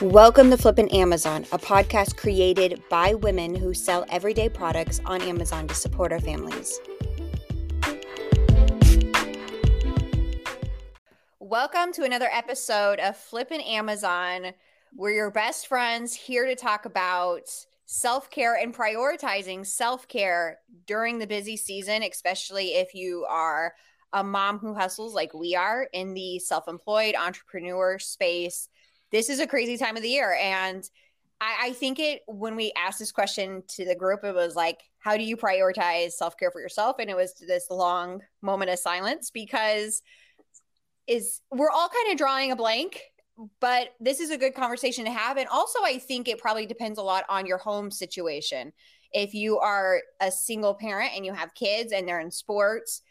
[0.00, 5.66] Welcome to Flippin' Amazon, a podcast created by women who sell everyday products on Amazon
[5.66, 6.78] to support our families.
[11.40, 14.52] Welcome to another episode of Flippin' Amazon.
[14.94, 17.50] We're your best friends here to talk about
[17.86, 23.74] self care and prioritizing self care during the busy season, especially if you are
[24.12, 28.68] a mom who hustles like we are in the self employed entrepreneur space
[29.10, 30.36] this is a crazy time of the year.
[30.40, 30.88] And
[31.40, 34.80] I, I think it, when we asked this question to the group, it was like,
[34.98, 36.96] how do you prioritize self care for yourself?
[36.98, 40.02] And it was this long moment of silence because
[41.08, 43.00] is we're all kind of drawing a blank
[43.60, 46.98] but this is a good conversation to have and also i think it probably depends
[46.98, 48.72] a lot on your home situation
[49.12, 53.02] if you are a single parent and you have kids and they're in sports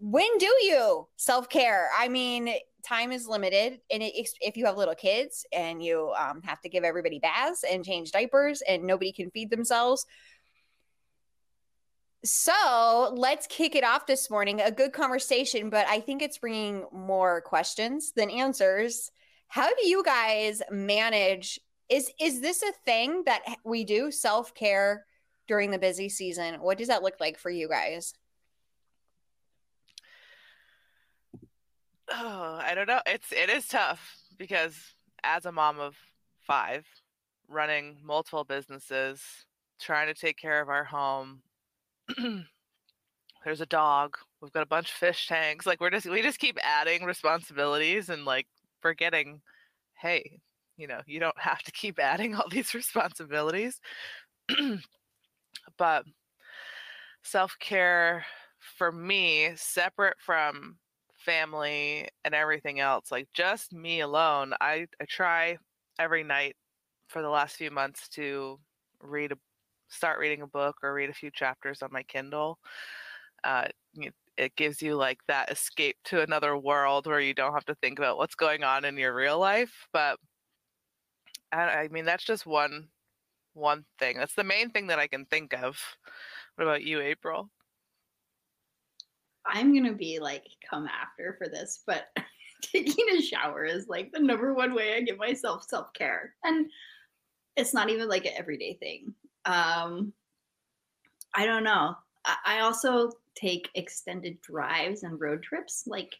[0.00, 2.52] when do you self-care i mean
[2.86, 6.68] time is limited and it, if you have little kids and you um, have to
[6.68, 10.06] give everybody baths and change diapers and nobody can feed themselves.
[12.24, 16.84] So let's kick it off this morning a good conversation but i think it's bringing
[16.92, 19.10] more questions than answers.
[19.48, 25.04] How do you guys manage is is this a thing that we do self-care
[25.46, 26.56] during the busy season?
[26.56, 28.14] What does that look like for you guys
[32.10, 33.00] Oh, I don't know.
[33.06, 34.76] It's it is tough because
[35.24, 35.96] as a mom of
[36.46, 36.86] five,
[37.48, 39.20] running multiple businesses,
[39.80, 41.42] trying to take care of our home.
[43.44, 44.16] There's a dog.
[44.40, 45.66] We've got a bunch of fish tanks.
[45.66, 48.46] Like we're just we just keep adding responsibilities and like
[48.80, 49.40] forgetting,
[49.94, 50.40] hey,
[50.76, 53.80] you know, you don't have to keep adding all these responsibilities.
[55.78, 56.04] but
[57.22, 58.24] self-care
[58.78, 60.76] for me, separate from
[61.26, 65.56] family and everything else like just me alone i i try
[65.98, 66.54] every night
[67.08, 68.58] for the last few months to
[69.02, 69.36] read a
[69.88, 72.58] start reading a book or read a few chapters on my kindle
[73.44, 73.64] uh,
[74.36, 77.98] it gives you like that escape to another world where you don't have to think
[77.98, 80.18] about what's going on in your real life but
[81.52, 82.88] I, I mean that's just one
[83.54, 85.78] one thing that's the main thing that i can think of.
[86.56, 87.50] What about you april
[89.48, 92.06] I'm gonna be like come after for this, but
[92.62, 96.70] taking a shower is like the number one way I give myself self care, and
[97.56, 99.14] it's not even like an everyday thing.
[99.44, 100.12] Um,
[101.34, 101.94] I don't know.
[102.44, 105.84] I, also take extended drives and road trips.
[105.86, 106.12] Like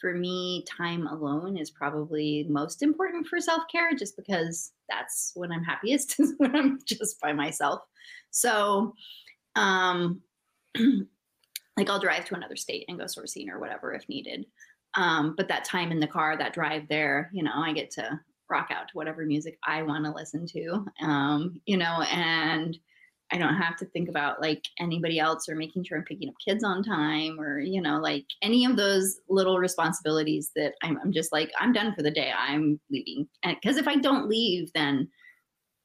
[0.00, 5.52] for me, time alone is probably most important for self care, just because that's when
[5.52, 7.82] I'm happiest is when I'm just by myself.
[8.30, 8.94] So,
[9.56, 10.20] um,
[11.76, 14.46] like I'll drive to another state and go sourcing or whatever if needed.
[14.96, 18.20] Um, but that time in the car, that drive there, you know, I get to
[18.48, 22.78] rock out to whatever music I want to listen to, um, you know, and
[23.32, 26.34] I don't have to think about like anybody else or making sure I'm picking up
[26.46, 31.10] kids on time or, you know, like any of those little responsibilities that I'm, I'm
[31.10, 32.32] just like, I'm done for the day.
[32.36, 33.26] I'm leaving.
[33.42, 35.08] Because if I don't leave, then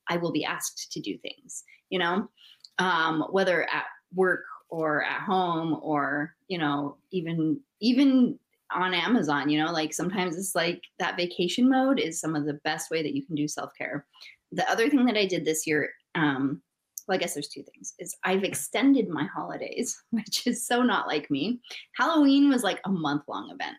[0.09, 2.29] I will be asked to do things, you know,
[2.77, 8.37] um, whether at work or at home or you know even even
[8.71, 12.59] on amazon you know like sometimes it's like that vacation mode is some of the
[12.63, 14.05] best way that you can do self-care
[14.51, 16.61] the other thing that i did this year um
[17.09, 17.95] well, I guess there's two things.
[17.97, 21.59] Is I've extended my holidays, which is so not like me.
[21.97, 23.77] Halloween was like a month long event.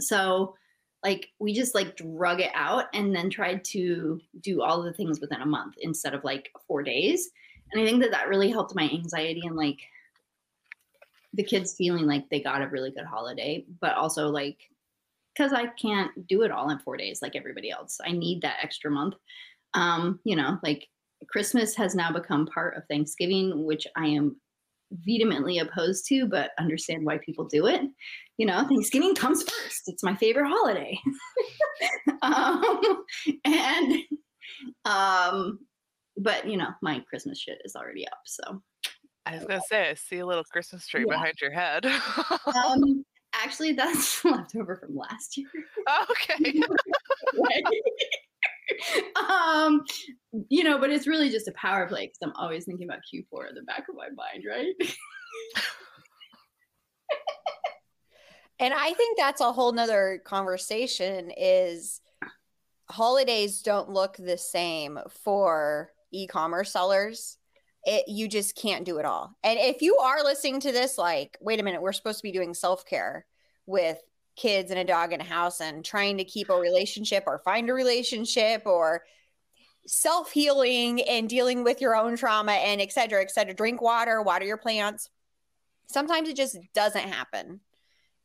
[0.00, 0.56] So
[1.04, 5.20] like we just like drug it out and then tried to do all the things
[5.20, 7.30] within a month instead of like 4 days
[7.72, 9.78] and i think that that really helped my anxiety and like
[11.34, 14.58] the kids feeling like they got a really good holiday but also like
[15.34, 17.98] because i can't do it all in four days like everybody else.
[18.04, 19.14] I need that extra month.
[19.74, 20.88] Um you know like
[21.28, 24.36] christmas has now become part of thanksgiving which i am
[25.04, 27.82] vehemently opposed to but understand why people do it.
[28.36, 29.82] You know thanksgiving comes first.
[29.86, 30.98] It's my favorite holiday.
[32.22, 33.04] Um
[33.44, 33.94] and
[34.84, 35.58] um
[36.16, 38.20] but you know, my Christmas shit is already up.
[38.24, 38.62] So
[39.24, 41.14] I was gonna say, I see a little Christmas tree yeah.
[41.14, 41.86] behind your head.
[42.66, 43.04] um,
[43.34, 45.48] actually, that's leftover from last year.
[45.88, 46.60] Oh, okay.
[49.28, 49.82] um,
[50.48, 53.50] you know, but it's really just a power play because I'm always thinking about Q4
[53.50, 54.74] in the back of my mind, right?
[58.58, 62.00] and I think that's a whole nother conversation is
[62.90, 67.38] holidays don't look the same for e-commerce sellers
[67.84, 71.36] it, you just can't do it all and if you are listening to this like
[71.40, 73.26] wait a minute we're supposed to be doing self-care
[73.66, 73.98] with
[74.36, 77.68] kids and a dog in a house and trying to keep a relationship or find
[77.68, 79.02] a relationship or
[79.86, 83.54] self healing and dealing with your own trauma and et cetera, et cetera.
[83.54, 85.10] Drink water, water your plants.
[85.86, 87.60] Sometimes it just doesn't happen.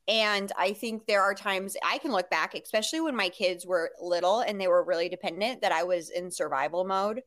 [0.07, 3.92] And I think there are times I can look back, especially when my kids were
[4.01, 7.22] little and they were really dependent, that I was in survival mode.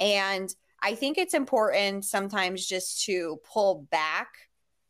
[0.00, 4.28] And I think it's important sometimes just to pull back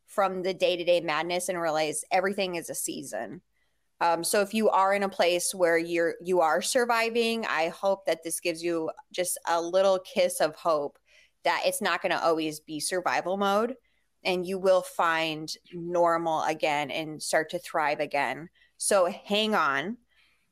[0.07, 3.41] from the day to day madness and realize everything is a season.
[4.01, 8.07] Um, so if you are in a place where you're you are surviving, I hope
[8.07, 10.99] that this gives you just a little kiss of hope
[11.45, 13.75] that it's not going to always be survival mode
[14.25, 18.49] and you will find normal again and start to thrive again.
[18.77, 19.97] So hang on.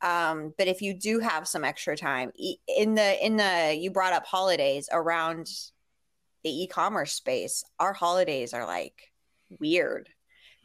[0.03, 2.31] Um, but if you do have some extra time
[2.69, 5.49] in the in the you brought up holidays around
[6.45, 9.11] the e-commerce space, our holidays are like
[9.59, 10.09] weird.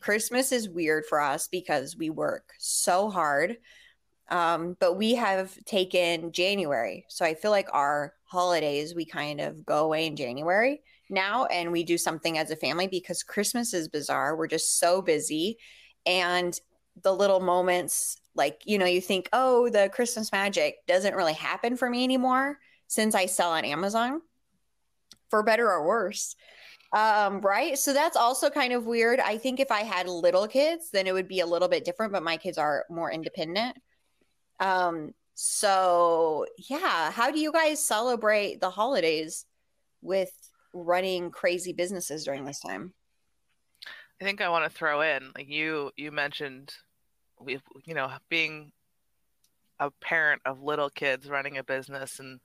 [0.01, 3.57] Christmas is weird for us because we work so hard.
[4.29, 7.05] Um, but we have taken January.
[7.09, 11.71] So I feel like our holidays, we kind of go away in January now and
[11.71, 14.37] we do something as a family because Christmas is bizarre.
[14.37, 15.57] We're just so busy.
[16.05, 16.57] And
[17.03, 21.75] the little moments, like, you know, you think, oh, the Christmas magic doesn't really happen
[21.75, 22.57] for me anymore
[22.87, 24.21] since I sell on Amazon
[25.29, 26.35] for better or worse.
[26.93, 27.77] Um, right.
[27.77, 29.19] So that's also kind of weird.
[29.19, 32.11] I think if I had little kids, then it would be a little bit different,
[32.11, 33.77] but my kids are more independent.
[34.59, 39.45] Um, so yeah, how do you guys celebrate the holidays
[40.01, 40.31] with
[40.73, 42.93] running crazy businesses during this time?
[44.21, 46.71] I think I want to throw in like you you mentioned
[47.43, 48.71] we you know being
[49.79, 52.39] a parent of little kids running a business and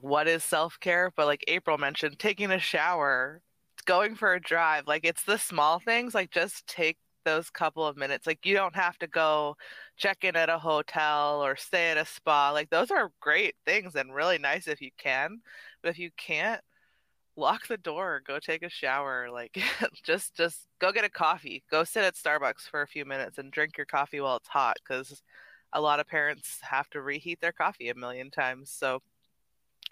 [0.00, 1.12] what is self-care?
[1.14, 3.42] But like April mentioned taking a shower
[3.84, 6.96] going for a drive like it's the small things like just take
[7.26, 8.26] those couple of minutes.
[8.26, 9.56] Like you don't have to go
[9.98, 12.52] check in at a hotel or stay at a spa.
[12.52, 15.40] Like those are great things and really nice if you can.
[15.82, 16.62] But if you can't
[17.36, 19.58] lock the door go take a shower like
[20.02, 21.62] just just go get a coffee.
[21.70, 24.76] Go sit at starbucks for a few minutes and drink your coffee while it's hot
[24.82, 25.22] because
[25.72, 28.70] a lot of parents have to reheat their coffee a million times.
[28.70, 29.02] So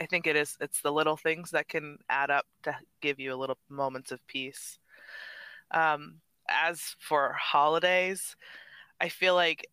[0.00, 3.32] i think it is it's the little things that can add up to give you
[3.32, 4.78] a little moments of peace.
[5.70, 8.36] Um, as for holidays
[9.00, 9.66] i feel like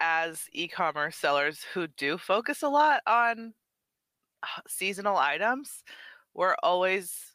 [0.00, 3.52] as e-commerce sellers who do focus a lot on
[4.68, 5.82] seasonal items
[6.34, 7.34] we're always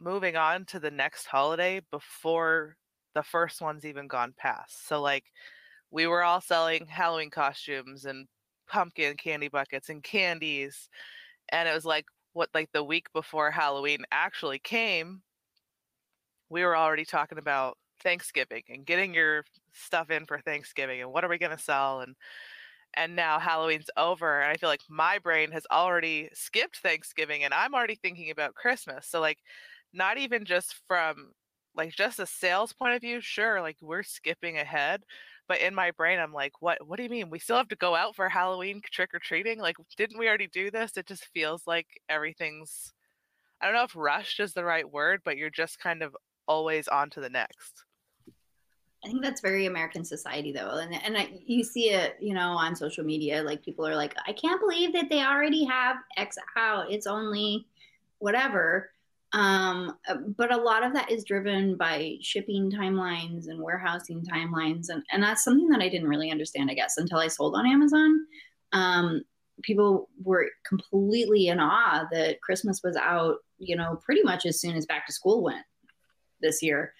[0.00, 2.76] moving on to the next holiday before
[3.14, 4.86] the first one's even gone past.
[4.88, 5.24] So like
[5.90, 8.26] we were all selling Halloween costumes and
[8.68, 10.88] pumpkin candy buckets and candies
[11.50, 15.22] and it was like what like the week before Halloween actually came
[16.50, 21.24] we were already talking about Thanksgiving and getting your stuff in for Thanksgiving and what
[21.24, 22.14] are we going to sell and
[22.94, 27.54] and now Halloween's over and I feel like my brain has already skipped Thanksgiving and
[27.54, 29.06] I'm already thinking about Christmas.
[29.06, 29.38] So like
[29.92, 31.32] not even just from
[31.76, 35.02] like just a sales point of view, sure, like we're skipping ahead,
[35.48, 37.30] but in my brain I'm like, what what do you mean?
[37.30, 39.60] We still have to go out for Halloween trick or treating?
[39.60, 40.96] Like didn't we already do this?
[40.96, 42.92] It just feels like everything's
[43.60, 46.16] I don't know if rushed is the right word, but you're just kind of
[46.48, 47.84] always on to the next.
[49.04, 50.78] I think that's very American society though.
[50.78, 54.14] And and I, you see it, you know, on social media like people are like
[54.26, 56.90] I can't believe that they already have X out.
[56.90, 57.66] It's only
[58.18, 58.90] whatever.
[59.32, 64.88] Um, uh, but a lot of that is driven by shipping timelines and warehousing timelines
[64.88, 67.66] and and that's something that I didn't really understand I guess until I sold on
[67.66, 68.26] Amazon.
[68.72, 69.22] Um,
[69.62, 74.76] people were completely in awe that Christmas was out, you know, pretty much as soon
[74.76, 75.64] as back to school went
[76.42, 76.92] this year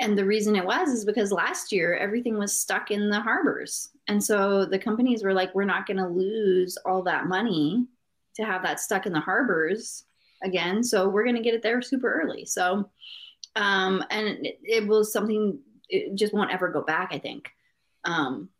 [0.00, 3.88] and the reason it was is because last year everything was stuck in the harbors.
[4.06, 7.86] And so the companies were like we're not going to lose all that money
[8.36, 10.04] to have that stuck in the harbors
[10.42, 10.84] again.
[10.84, 12.44] So we're going to get it there super early.
[12.44, 12.90] So
[13.56, 17.50] um and it, it was something it just won't ever go back i think.
[18.04, 18.50] Um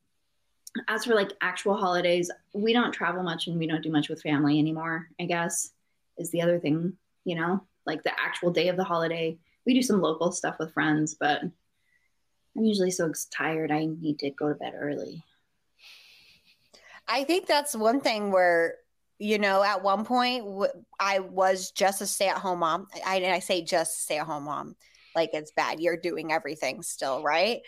[0.87, 4.23] as for like actual holidays we don't travel much and we don't do much with
[4.23, 5.71] family anymore i guess
[6.17, 6.97] is the other thing
[7.29, 7.63] you know?
[7.85, 9.39] Like the actual day of the holiday
[9.69, 14.31] we do some local stuff with friends, but I'm usually so tired I need to
[14.31, 15.23] go to bed early.
[17.07, 18.77] I think that's one thing where
[19.19, 20.45] you know at one point
[20.99, 22.89] I was just a stay-at-home mom.
[23.05, 24.75] I I say just stay-at-home mom
[25.15, 25.81] like it's bad.
[25.81, 27.61] You're doing everything still, right?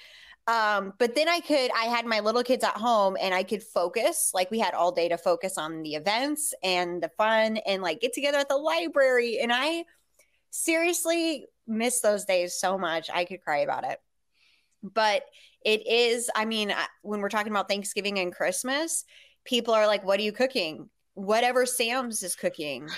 [0.46, 3.62] Um, but then I could, I had my little kids at home and I could
[3.62, 7.82] focus, like we had all day to focus on the events and the fun and
[7.82, 9.38] like get together at the library.
[9.40, 9.84] And I
[10.50, 13.08] seriously miss those days so much.
[13.12, 13.98] I could cry about it.
[14.82, 15.22] but
[15.64, 19.04] it is i mean when we're talking about thanksgiving and christmas
[19.44, 22.88] people are like what are you cooking whatever sam's is cooking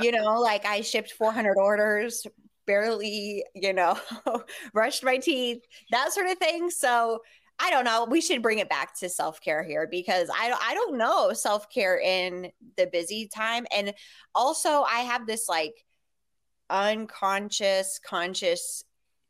[0.00, 2.26] you know like i shipped 400 orders
[2.66, 3.98] barely you know
[4.72, 7.18] brushed my teeth that sort of thing so
[7.58, 10.96] i don't know we should bring it back to self-care here because i, I don't
[10.96, 13.92] know self-care in the busy time and
[14.34, 15.74] also i have this like
[16.70, 18.84] unconscious conscious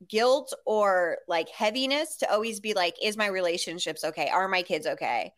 [0.08, 4.28] guilt or like heaviness to always be like, is my relationships okay?
[4.28, 5.32] Are my kids okay?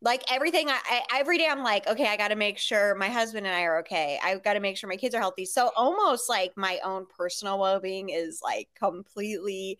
[0.00, 3.08] Like everything, I, I every day I'm like, okay, I got to make sure my
[3.08, 4.18] husband and I are okay.
[4.22, 5.44] I've got to make sure my kids are healthy.
[5.44, 9.78] So almost like my own personal well being is like completely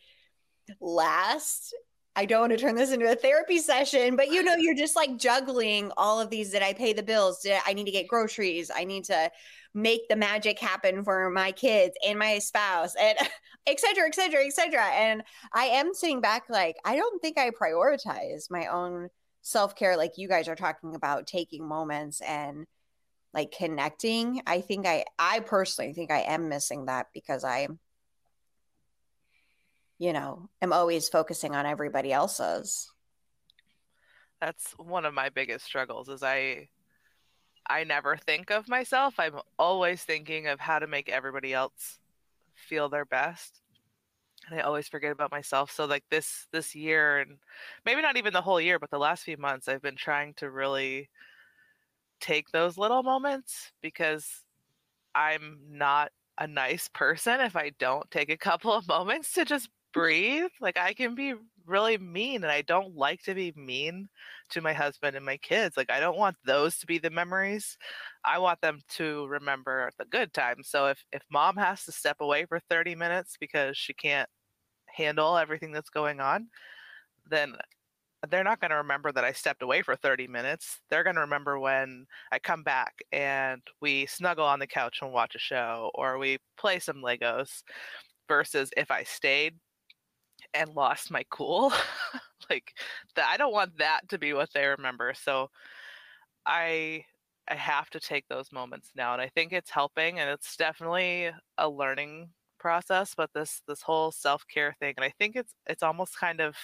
[0.81, 1.75] last.
[2.15, 4.95] I don't want to turn this into a therapy session, but you know, you're just
[4.95, 6.51] like juggling all of these.
[6.51, 7.41] Did I pay the bills?
[7.41, 8.71] Did I, I need to get groceries?
[8.75, 9.31] I need to
[9.75, 13.17] make the magic happen for my kids and my spouse and
[13.67, 14.85] et cetera, et cetera, et cetera.
[14.85, 19.09] And I am sitting back like, I don't think I prioritize my own
[19.41, 22.67] self care like you guys are talking about taking moments and
[23.33, 24.43] like connecting.
[24.47, 27.69] I think I, I personally think I am missing that because I,
[29.99, 32.91] you know, am always focusing on everybody else's.
[34.41, 36.69] That's one of my biggest struggles is I
[37.69, 39.15] I never think of myself.
[39.19, 41.99] I'm always thinking of how to make everybody else
[42.55, 43.61] feel their best.
[44.49, 45.71] And I always forget about myself.
[45.71, 47.39] So like this this year and
[47.87, 50.51] maybe not even the whole year, but the last few months I've been trying to
[50.51, 51.09] really
[52.21, 54.45] take those little moments because
[55.15, 59.69] I'm not a nice person if I don't take a couple of moments to just
[59.93, 60.51] breathe.
[60.61, 61.35] Like I can be
[61.67, 64.09] really mean and I don't like to be mean
[64.51, 65.77] to my husband and my kids.
[65.77, 67.77] Like I don't want those to be the memories.
[68.25, 70.69] I want them to remember the good times.
[70.69, 74.29] So if if mom has to step away for 30 minutes because she can't
[74.87, 76.49] handle everything that's going on,
[77.31, 77.55] then
[78.31, 80.81] they're not going to remember that I stepped away for 30 minutes.
[80.91, 85.13] They're going to remember when I come back and we snuggle on the couch and
[85.13, 87.63] watch a show or we play some Legos
[88.29, 89.55] versus if I stayed
[90.55, 91.73] and lost my cool.
[92.51, 92.75] like
[93.17, 95.15] that I don't want that to be what they remember.
[95.15, 95.51] So
[96.47, 97.05] I
[97.49, 101.31] I have to take those moments now and I think it's helping and it's definitely
[101.59, 106.19] a learning process but this this whole self-care thing and I think it's it's almost
[106.19, 106.57] kind of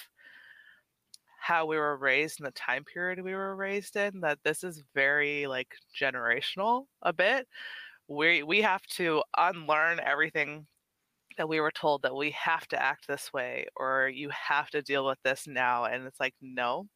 [1.40, 4.82] how we were raised in the time period we were raised in that this is
[4.94, 7.46] very like generational a bit
[8.08, 10.66] we we have to unlearn everything
[11.38, 14.82] that we were told that we have to act this way or you have to
[14.82, 16.86] deal with this now and it's like no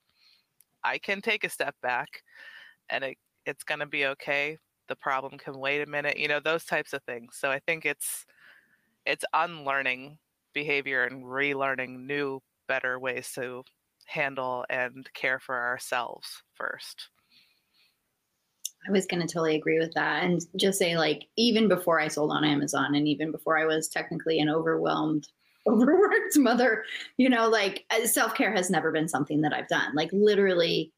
[0.85, 2.23] i can take a step back
[2.91, 4.59] and it, it's going to be okay.
[4.89, 7.37] The problem can wait a minute you know those types of things.
[7.39, 8.27] So i think it's
[9.07, 10.19] it's unlearning
[10.55, 13.65] behavior and relearning new better ways to
[14.07, 17.09] handle and care for ourselves first
[18.87, 20.25] I was going to totally agree with that.
[20.25, 23.89] And just say, like, even before I sold on Amazon and even before I was
[23.89, 25.29] technically an overwhelmed,
[25.67, 26.85] overworked mother,
[27.19, 29.95] you know, like uh, self care has never been something that I've done.
[29.95, 30.93] Like, literally,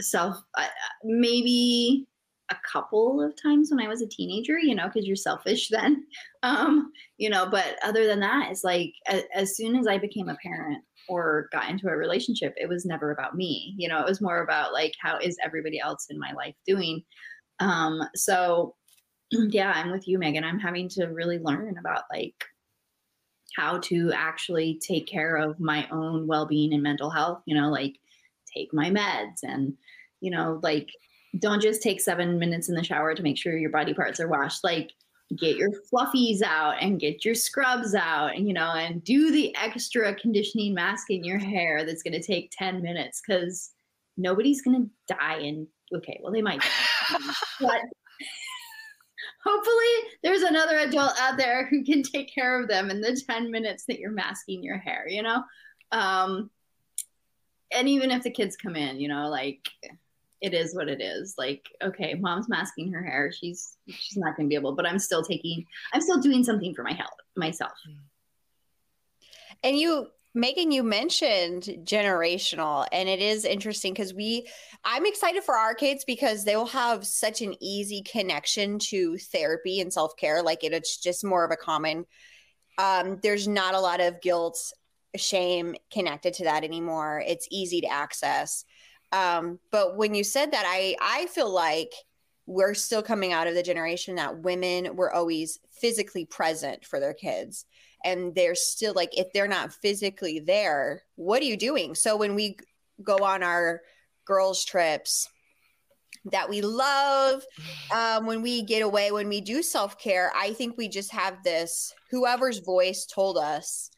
[0.00, 0.66] self, uh,
[1.04, 2.06] maybe
[2.50, 6.04] a couple of times when I was a teenager, you know, because you're selfish then.
[6.42, 8.94] Um, you know, but other than that, it's like
[9.34, 13.10] as soon as I became a parent, or got into a relationship, it was never
[13.10, 13.74] about me.
[13.76, 17.02] You know, it was more about like, how is everybody else in my life doing?
[17.60, 18.74] Um, so
[19.30, 20.44] yeah, I'm with you, Megan.
[20.44, 22.44] I'm having to really learn about like
[23.56, 27.96] how to actually take care of my own well-being and mental health, you know, like
[28.54, 29.74] take my meds and,
[30.20, 30.88] you know, like
[31.38, 34.28] don't just take seven minutes in the shower to make sure your body parts are
[34.28, 34.64] washed.
[34.64, 34.92] Like
[35.36, 39.54] get your fluffies out and get your scrubs out and you know and do the
[39.56, 43.70] extra conditioning mask in your hair that's going to take 10 minutes because
[44.16, 46.62] nobody's going to die and okay well they might
[47.60, 47.80] but
[49.44, 53.50] hopefully there's another adult out there who can take care of them in the 10
[53.50, 55.42] minutes that you're masking your hair you know?
[55.92, 56.50] Um
[57.74, 59.68] and even if the kids come in you know like
[60.42, 61.34] it is what it is.
[61.38, 63.32] Like, okay, mom's masking her hair.
[63.32, 66.74] She's she's not going to be able, but I'm still taking I'm still doing something
[66.74, 67.72] for my health myself.
[69.62, 74.48] And you Megan, you mentioned generational, and it is interesting because we,
[74.82, 79.80] I'm excited for our kids because they will have such an easy connection to therapy
[79.80, 80.42] and self care.
[80.42, 82.06] Like it, it's just more of a common,
[82.78, 84.58] um, there's not a lot of guilt,
[85.16, 87.22] shame connected to that anymore.
[87.26, 88.64] It's easy to access.
[89.12, 91.92] Um, but when you said that, I I feel like
[92.46, 97.14] we're still coming out of the generation that women were always physically present for their
[97.14, 97.64] kids.
[98.04, 102.34] and they're still like if they're not physically there what are you doing so when
[102.34, 102.56] we
[103.02, 103.80] go on our
[104.24, 105.28] girls trips
[106.30, 107.42] that we love
[107.94, 111.92] um, when we get away when we do self-care i think we just have this
[112.10, 113.90] whoever's voice told us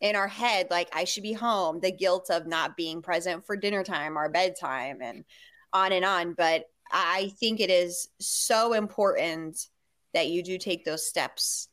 [0.00, 3.56] in our head like i should be home the guilt of not being present for
[3.56, 5.24] dinner time or bedtime and
[5.72, 9.66] on and on but i think it is so important
[10.14, 11.68] that you do take those steps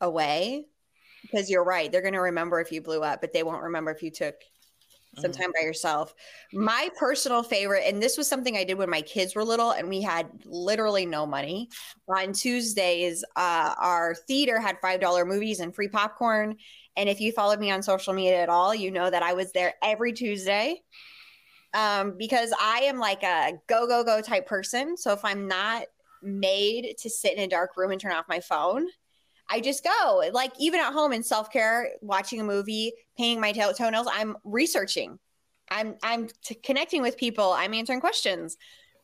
[0.00, 0.66] away
[1.22, 3.90] because you're right they're going to remember if you blew up but they won't remember
[3.90, 4.36] if you took
[5.20, 5.42] some mm-hmm.
[5.42, 6.14] time by yourself.
[6.52, 9.88] My personal favorite, and this was something I did when my kids were little and
[9.88, 11.68] we had literally no money.
[12.08, 16.56] On Tuesdays, uh, our theater had $5 movies and free popcorn.
[16.96, 19.52] And if you followed me on social media at all, you know that I was
[19.52, 20.82] there every Tuesday
[21.74, 24.96] um, because I am like a go, go, go type person.
[24.96, 25.84] So if I'm not
[26.22, 28.86] made to sit in a dark room and turn off my phone,
[29.48, 30.22] I just go.
[30.32, 34.36] Like even at home in self care, watching a movie, painting my to- toenails, I'm
[34.44, 35.18] researching.
[35.70, 37.52] I'm I'm t- connecting with people.
[37.52, 38.56] I'm answering questions.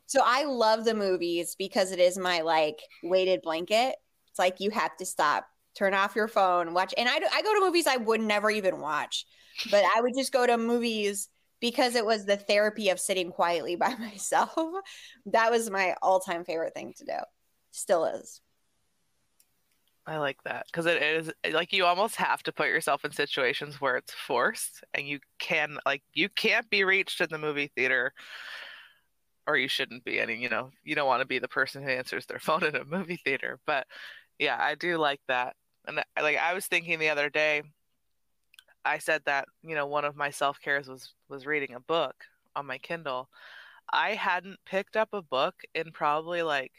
[0.05, 3.95] So I love the movies because it is my like weighted blanket.
[4.29, 6.93] It's like you have to stop, turn off your phone, watch.
[6.97, 9.25] And I I go to movies I would never even watch,
[9.69, 13.75] but I would just go to movies because it was the therapy of sitting quietly
[13.75, 14.53] by myself.
[15.27, 17.17] that was my all time favorite thing to do.
[17.71, 18.41] Still is.
[20.05, 23.79] I like that because it is like you almost have to put yourself in situations
[23.79, 28.11] where it's forced and you can like you can't be reached in the movie theater
[29.45, 31.89] or you shouldn't be any you know you don't want to be the person who
[31.89, 33.85] answers their phone in a movie theater but
[34.39, 35.55] yeah I do like that
[35.87, 37.63] and like I was thinking the other day
[38.85, 42.15] I said that you know one of my self-cares was was reading a book
[42.55, 43.29] on my Kindle
[43.91, 46.71] I hadn't picked up a book in probably like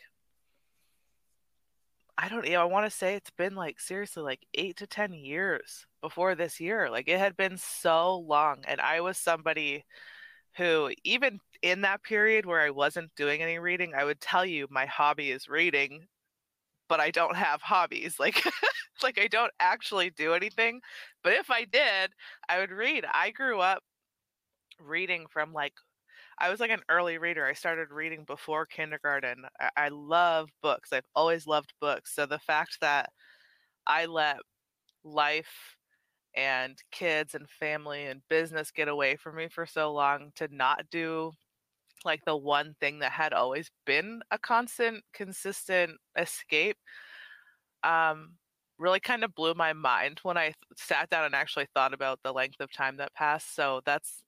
[2.19, 4.87] I don't you know, I want to say it's been like seriously like 8 to
[4.87, 6.91] 10 years before this year.
[6.91, 9.85] Like it had been so long and I was somebody
[10.57, 14.67] who even in that period where I wasn't doing any reading, I would tell you
[14.71, 16.07] my hobby is reading,
[16.89, 18.17] but I don't have hobbies.
[18.21, 18.43] Like
[19.03, 20.81] like I don't actually do anything.
[21.23, 22.13] But if I did,
[22.49, 23.05] I would read.
[23.13, 23.83] I grew up
[24.81, 25.75] reading from like
[26.39, 27.47] I was like an early reader.
[27.47, 29.45] I started reading before kindergarten.
[29.61, 30.93] I, I love books.
[30.93, 32.15] I've always loved books.
[32.15, 33.11] So the fact that
[33.87, 34.39] I let
[35.05, 35.77] life
[36.37, 40.87] and kids and family and business get away from me for so long to not
[40.91, 41.33] do
[42.05, 46.77] like the one thing that had always been a constant consistent escape
[47.85, 48.33] um
[48.79, 52.33] really kind of blew my mind when i sat down and actually thought about the
[52.33, 54.23] length of time that passed so that's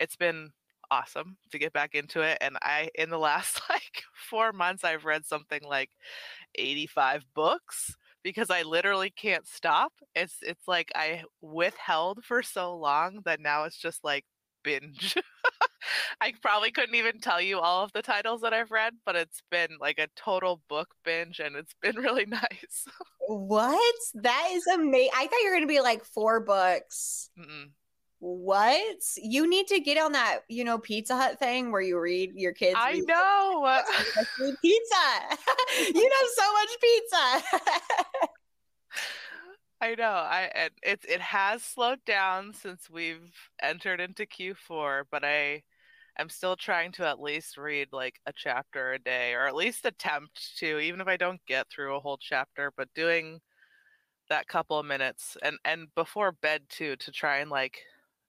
[0.00, 0.50] it's been
[0.90, 2.38] awesome to get back into it.
[2.40, 5.90] And I, in the last like four months, I've read something like
[6.54, 9.92] 85 books because I literally can't stop.
[10.14, 14.24] It's it's like I withheld for so long that now it's just like
[14.62, 15.16] binge.
[16.20, 19.42] I probably couldn't even tell you all of the titles that I've read, but it's
[19.50, 22.86] been like a total book binge and it's been really nice.
[23.26, 23.94] what?
[24.14, 25.10] That is amazing.
[25.14, 27.30] I thought you were going to be like four books.
[27.38, 27.70] Mm-mm
[28.22, 32.30] what you need to get on that you know pizza hut thing where you read
[32.36, 33.82] your kids i know
[34.38, 35.36] pizza
[35.92, 37.42] you know so much pizza
[39.80, 45.60] i know i it, it has slowed down since we've entered into q4 but i
[46.18, 49.86] am still trying to at least read like a chapter a day or at least
[49.86, 53.40] attempt to even if i don't get through a whole chapter but doing
[54.28, 57.80] that couple of minutes and and before bed too to try and like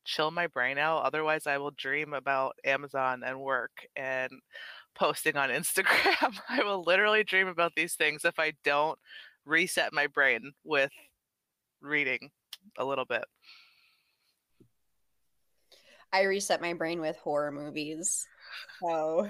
[0.06, 1.04] chill my brain out.
[1.04, 4.32] Otherwise, I will dream about Amazon and work and
[4.96, 6.38] posting on Instagram.
[6.50, 8.98] I will literally dream about these things if I don't
[9.46, 10.92] reset my brain with
[11.82, 12.32] reading
[12.78, 13.24] a little bit.
[16.14, 18.28] I reset my brain with horror movies.
[18.80, 19.28] So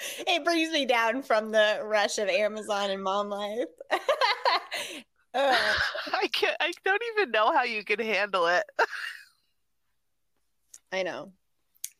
[0.26, 3.66] it brings me down from the rush of Amazon and mom life.
[5.34, 5.56] Uh,
[6.12, 6.56] I can't.
[6.60, 8.64] I don't even know how you can handle it.
[10.92, 11.32] I know.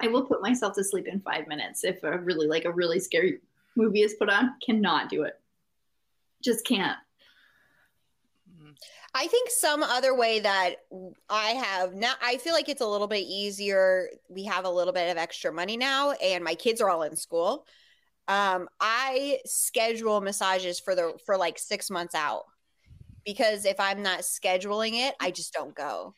[0.01, 3.01] I will put myself to sleep in five minutes if a really like a really
[3.01, 3.38] scary
[3.77, 4.55] movie is put on.
[4.65, 5.41] Cannot do it.
[6.43, 6.99] Just can't.
[9.14, 10.77] I think some other way that
[11.29, 14.09] I have now, I feel like it's a little bit easier.
[14.29, 17.16] We have a little bit of extra money now, and my kids are all in
[17.16, 17.66] school.
[18.29, 22.44] Um, I schedule massages for the for like six months out
[23.25, 26.14] because if I'm not scheduling it, I just don't go.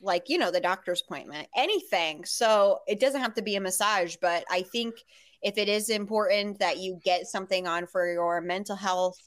[0.00, 2.24] Like, you know, the doctor's appointment, anything.
[2.24, 4.94] So it doesn't have to be a massage, but I think
[5.42, 9.18] if it is important that you get something on for your mental health,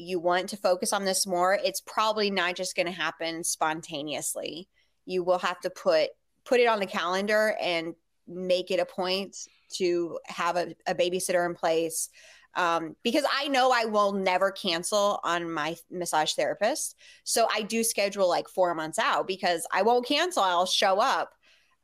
[0.00, 4.68] you want to focus on this more, it's probably not just going to happen spontaneously.
[5.04, 6.10] You will have to put
[6.44, 7.94] put it on the calendar and
[8.26, 9.36] make it a point
[9.74, 12.08] to have a, a babysitter in place
[12.56, 16.96] um, because I know I will never cancel on my massage therapist.
[17.24, 20.42] So I do schedule like four months out because I won't cancel.
[20.42, 21.32] I'll show up.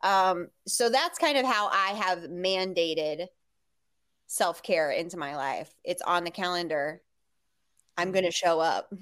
[0.03, 3.27] Um, so that's kind of how I have mandated
[4.27, 5.73] self care into my life.
[5.85, 7.03] It's on the calendar.
[7.97, 8.93] I'm going to show up.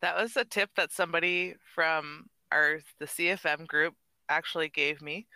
[0.00, 3.94] That was a tip that somebody from our the CFM group
[4.28, 5.26] actually gave me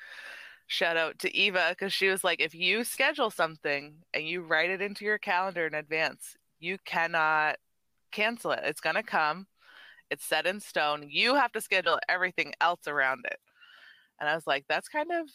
[0.72, 4.70] shout out to Eva because she was like, if you schedule something and you write
[4.70, 7.57] it into your calendar in advance, you cannot
[8.11, 8.61] cancel it.
[8.64, 9.46] It's going to come,
[10.11, 11.07] it's set in stone.
[11.09, 13.38] You have to schedule everything else around it.
[14.18, 15.29] And I was like, that's kind of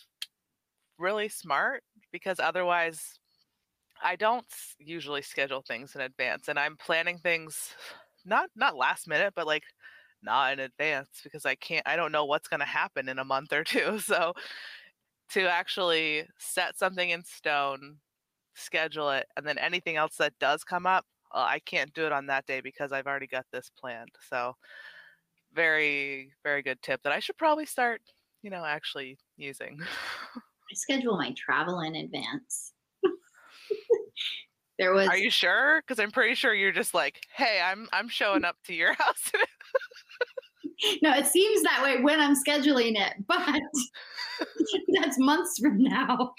[0.98, 3.20] really smart because otherwise,
[4.04, 4.46] I don't
[4.80, 7.76] usually schedule things in advance and I'm planning things
[8.26, 9.64] not not last minute but like
[10.24, 13.26] not in advance because I can't I don't know what's going to happen in a
[13.26, 14.00] month or two.
[14.00, 14.34] So
[15.30, 17.98] to actually set something in stone,
[18.56, 22.12] schedule it, and then anything else that does come up, well, I can't do it
[22.12, 24.16] on that day because I've already got this planned.
[24.30, 24.56] So,
[25.54, 28.02] very, very good tip that I should probably start,
[28.42, 29.80] you know, actually using.
[30.36, 32.74] I schedule my travel in advance.
[34.78, 35.08] There was.
[35.08, 35.82] Are you sure?
[35.82, 39.32] Because I'm pretty sure you're just like, hey, I'm I'm showing up to your house.
[41.02, 43.62] no, it seems that way when I'm scheduling it, but
[45.02, 46.18] that's months from now.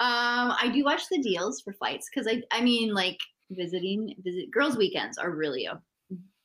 [0.00, 3.18] um, I do watch the deals for flights because I, I mean, like
[3.50, 5.80] visiting, visit girls' weekends are really a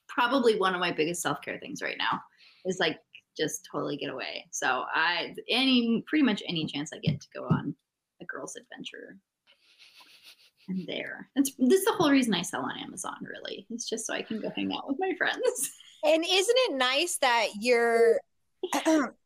[0.10, 2.20] probably one of my biggest self care things right now.
[2.66, 2.98] Is like
[3.38, 4.48] just totally get away.
[4.52, 7.76] So I any pretty much any chance I get to go on
[8.20, 9.18] a girls' adventure
[10.70, 11.30] I'm there.
[11.36, 13.66] That's this is the whole reason I sell on Amazon, really.
[13.70, 15.72] It's just so I can go hang out with my friends.
[16.04, 18.20] And isn't it nice that you're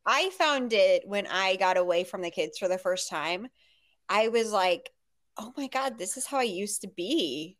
[0.06, 3.48] I found it when I got away from the kids for the first time.
[4.08, 4.90] I was like,
[5.38, 7.58] "Oh my god, this is how I used to be."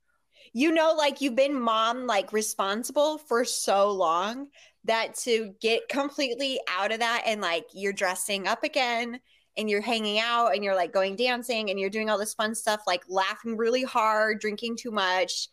[0.53, 4.49] You know, like you've been mom like responsible for so long
[4.85, 9.21] that to get completely out of that and like you're dressing up again
[9.57, 12.55] and you're hanging out and you're like going dancing and you're doing all this fun
[12.55, 15.49] stuff, like laughing really hard, drinking too much.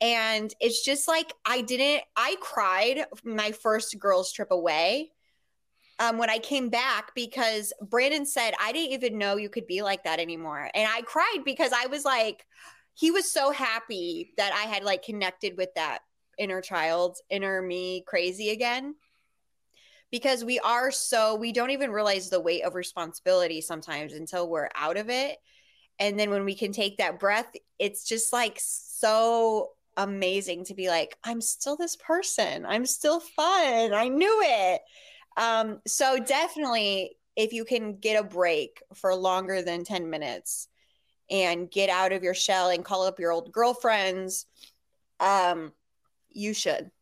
[0.00, 5.12] And it's just like I didn't, I cried my first girls' trip away
[5.98, 9.82] um, when I came back because Brandon said, I didn't even know you could be
[9.82, 10.70] like that anymore.
[10.74, 12.46] And I cried because I was like,
[12.94, 16.00] he was so happy that I had like connected with that
[16.38, 18.94] inner child, inner me crazy again
[20.14, 24.68] because we are so we don't even realize the weight of responsibility sometimes until we're
[24.76, 25.38] out of it.
[25.98, 27.50] And then when we can take that breath
[27.80, 32.64] it's just like so amazing to be like i'm still this person.
[32.64, 33.92] I'm still fun.
[33.92, 34.82] I knew it.
[35.36, 40.68] Um so definitely if you can get a break for longer than 10 minutes
[41.28, 44.46] and get out of your shell and call up your old girlfriends
[45.18, 45.72] um
[46.30, 46.92] you should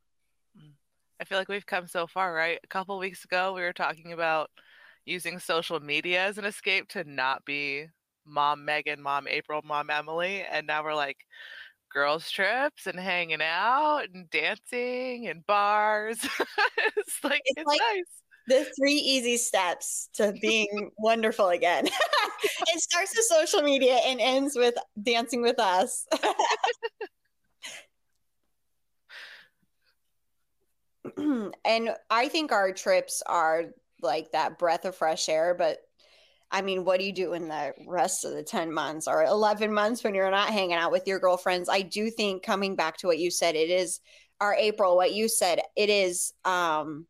[1.23, 2.59] I feel like we've come so far, right?
[2.65, 4.51] A couple weeks ago, we were talking about
[5.05, 7.87] using social media as an escape to not be
[8.27, 10.43] mom Megan, mom April, mom Emily.
[10.43, 11.19] And now we're like
[11.93, 16.19] girls' trips and hanging out and dancing and bars.
[16.97, 18.05] it's like, it's, it's like nice.
[18.49, 21.87] The three easy steps to being wonderful again.
[22.67, 26.05] it starts with social media and ends with dancing with us.
[31.65, 33.67] and I think our trips are
[34.01, 35.55] like that breath of fresh air.
[35.55, 35.79] But
[36.51, 39.73] I mean, what do you do in the rest of the 10 months or 11
[39.73, 41.69] months when you're not hanging out with your girlfriends?
[41.69, 44.01] I do think coming back to what you said, it is
[44.41, 47.07] our April, what you said, it is, um,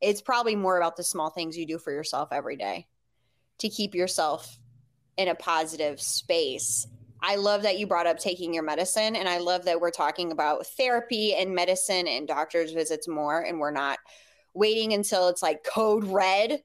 [0.00, 2.86] it's probably more about the small things you do for yourself every day
[3.58, 4.58] to keep yourself
[5.16, 6.86] in a positive space
[7.22, 9.16] I love that you brought up taking your medicine.
[9.16, 13.40] And I love that we're talking about therapy and medicine and doctor's visits more.
[13.40, 13.98] And we're not
[14.54, 16.62] waiting until it's like code red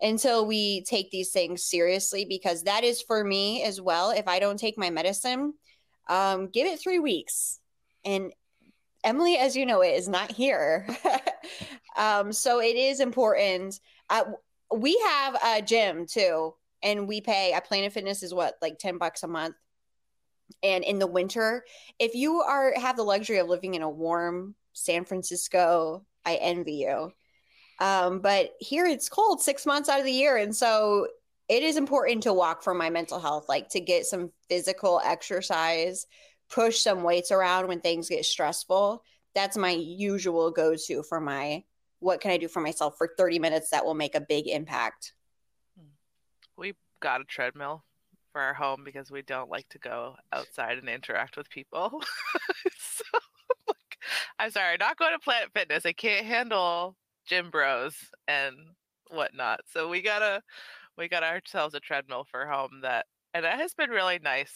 [0.00, 4.10] until we take these things seriously, because that is for me as well.
[4.10, 5.54] If I don't take my medicine,
[6.08, 7.58] um, give it three weeks.
[8.04, 8.32] And
[9.02, 10.86] Emily, as you know, it is not here.
[11.96, 13.80] um, so it is important.
[14.08, 14.24] Uh,
[14.72, 17.52] we have a gym too, and we pay.
[17.52, 19.56] A Planet Fitness is what, like 10 bucks a month
[20.62, 21.64] and in the winter
[21.98, 26.74] if you are have the luxury of living in a warm san francisco i envy
[26.74, 27.12] you.
[27.80, 31.06] Um, but here it's cold six months out of the year and so
[31.48, 36.06] it is important to walk for my mental health like to get some physical exercise
[36.48, 39.02] push some weights around when things get stressful,
[39.34, 41.62] that's my usual go to for my
[42.00, 45.14] what can I do for myself for 30 minutes that will make a big impact.
[46.56, 47.84] We got a treadmill
[48.38, 51.90] for our home because we don't like to go outside and interact with people.
[52.78, 53.04] so,
[53.66, 53.98] like,
[54.38, 55.84] I'm sorry, not going to Planet Fitness.
[55.84, 56.94] I can't handle
[57.26, 57.96] gym bros
[58.28, 58.54] and
[59.10, 59.62] whatnot.
[59.66, 60.40] So we gotta
[60.96, 64.54] we got ourselves a treadmill for home that and that has been really nice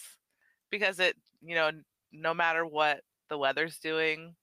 [0.71, 1.69] because it you know
[2.13, 4.33] no matter what the weather's doing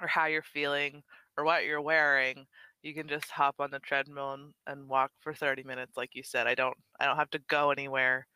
[0.00, 1.02] or how you're feeling
[1.36, 2.46] or what you're wearing
[2.82, 6.22] you can just hop on the treadmill and, and walk for 30 minutes like you
[6.22, 8.26] said i don't i don't have to go anywhere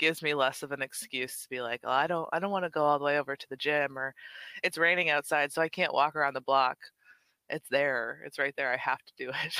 [0.00, 2.64] gives me less of an excuse to be like oh i don't i don't want
[2.64, 4.14] to go all the way over to the gym or
[4.64, 6.78] it's raining outside so i can't walk around the block
[7.50, 9.54] it's there it's right there i have to do it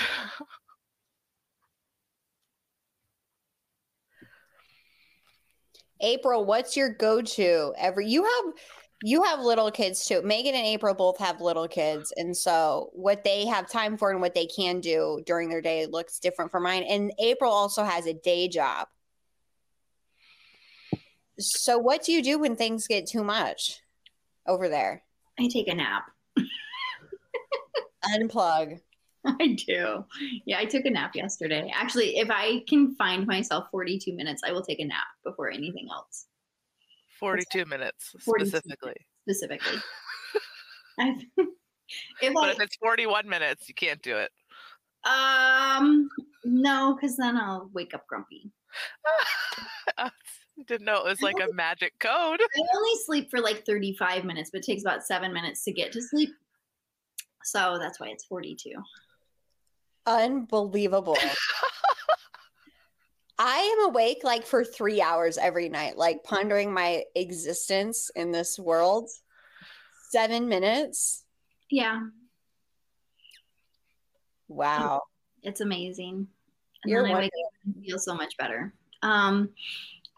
[6.02, 8.54] April, what's your go-to every you have
[9.02, 10.20] you have little kids too.
[10.22, 12.12] Megan and April both have little kids.
[12.16, 15.86] And so what they have time for and what they can do during their day
[15.86, 16.82] looks different from mine.
[16.82, 18.88] And April also has a day job.
[21.40, 23.80] So what do you do when things get too much
[24.46, 25.02] over there?
[25.38, 26.10] I take a nap.
[28.04, 28.80] Unplug.
[29.24, 30.04] I do.
[30.46, 31.70] Yeah, I took a nap yesterday.
[31.74, 35.88] Actually, if I can find myself 42 minutes, I will take a nap before anything
[35.92, 36.26] else.
[37.18, 38.94] 42 minutes 42 specifically.
[39.28, 39.78] Specifically.
[40.98, 44.30] if but I, if it's 41 minutes, you can't do it.
[45.04, 46.08] Um,
[46.44, 48.50] no, because then I'll wake up grumpy.
[50.58, 52.40] I didn't know it was like a magic code.
[52.40, 55.92] I only sleep for like 35 minutes, but it takes about seven minutes to get
[55.92, 56.30] to sleep.
[57.44, 58.72] So that's why it's 42.
[60.06, 61.16] Unbelievable.
[63.38, 68.58] I am awake like for three hours every night, like pondering my existence in this
[68.58, 69.08] world.
[70.10, 71.24] Seven minutes.
[71.70, 72.00] Yeah.
[74.48, 75.02] Wow.
[75.42, 76.26] It's amazing.
[76.82, 78.74] And You're then I wake up and feel so much better.
[79.02, 79.48] Um,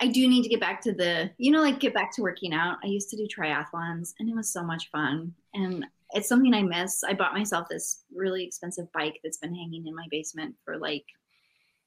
[0.03, 2.53] I do need to get back to the, you know, like get back to working
[2.53, 2.79] out.
[2.83, 5.33] I used to do triathlons and it was so much fun.
[5.55, 7.05] And it's something I miss.
[7.05, 11.05] I bought myself this really expensive bike that's been hanging in my basement for like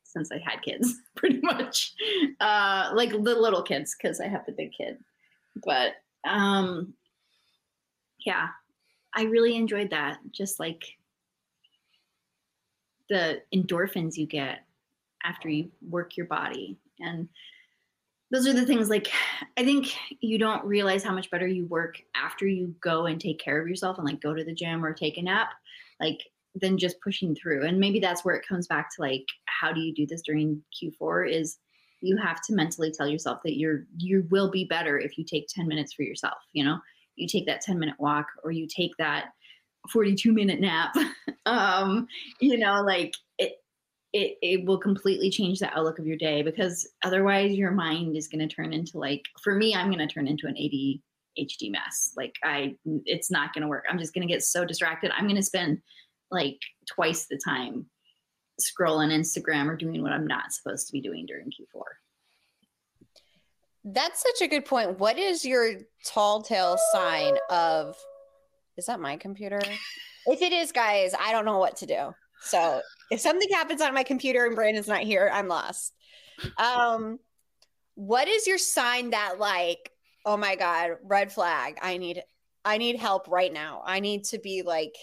[0.03, 1.93] since I had kids, pretty much.
[2.39, 4.97] Uh, like the little kids, because I have the big kid.
[5.65, 6.93] But um,
[8.25, 8.47] yeah,
[9.13, 10.19] I really enjoyed that.
[10.31, 10.85] Just like
[13.09, 14.59] the endorphins you get
[15.25, 16.77] after you work your body.
[17.01, 17.27] And
[18.35, 19.09] those are the things like
[19.57, 23.39] I think you don't realize how much better you work after you go and take
[23.39, 25.53] care of yourself and like go to the gym or take a nap.
[26.01, 26.19] Like
[26.55, 27.65] than just pushing through.
[27.65, 30.61] And maybe that's where it comes back to like, how do you do this during
[30.73, 31.57] Q4 is
[32.01, 35.47] you have to mentally tell yourself that you're you will be better if you take
[35.47, 36.79] 10 minutes for yourself, you know?
[37.15, 39.27] You take that 10 minute walk or you take that
[39.91, 40.95] 42 minute nap.
[41.45, 42.07] um,
[42.39, 43.53] you know, like it
[44.15, 48.29] it it will completely change the outlook of your day because otherwise your mind is
[48.29, 52.13] going to turn into like for me I'm going to turn into an ADHD mess.
[52.15, 53.83] Like I it's not going to work.
[53.89, 55.11] I'm just going to get so distracted.
[55.13, 55.81] I'm going to spend
[56.31, 57.87] like twice the time
[58.59, 61.83] scrolling Instagram or doing what I'm not supposed to be doing during Q4.
[63.83, 64.97] That's such a good point.
[64.97, 65.73] What is your
[66.05, 67.97] tall tale sign of
[68.77, 69.61] is that my computer?
[70.27, 72.15] If it is, guys, I don't know what to do.
[72.41, 75.93] So if something happens on my computer and Brandon's not here, I'm lost.
[76.57, 77.19] Um,
[77.95, 79.91] what is your sign that like,
[80.25, 81.77] oh my God, red flag.
[81.81, 82.23] I need
[82.63, 83.83] I need help right now.
[83.85, 84.95] I need to be like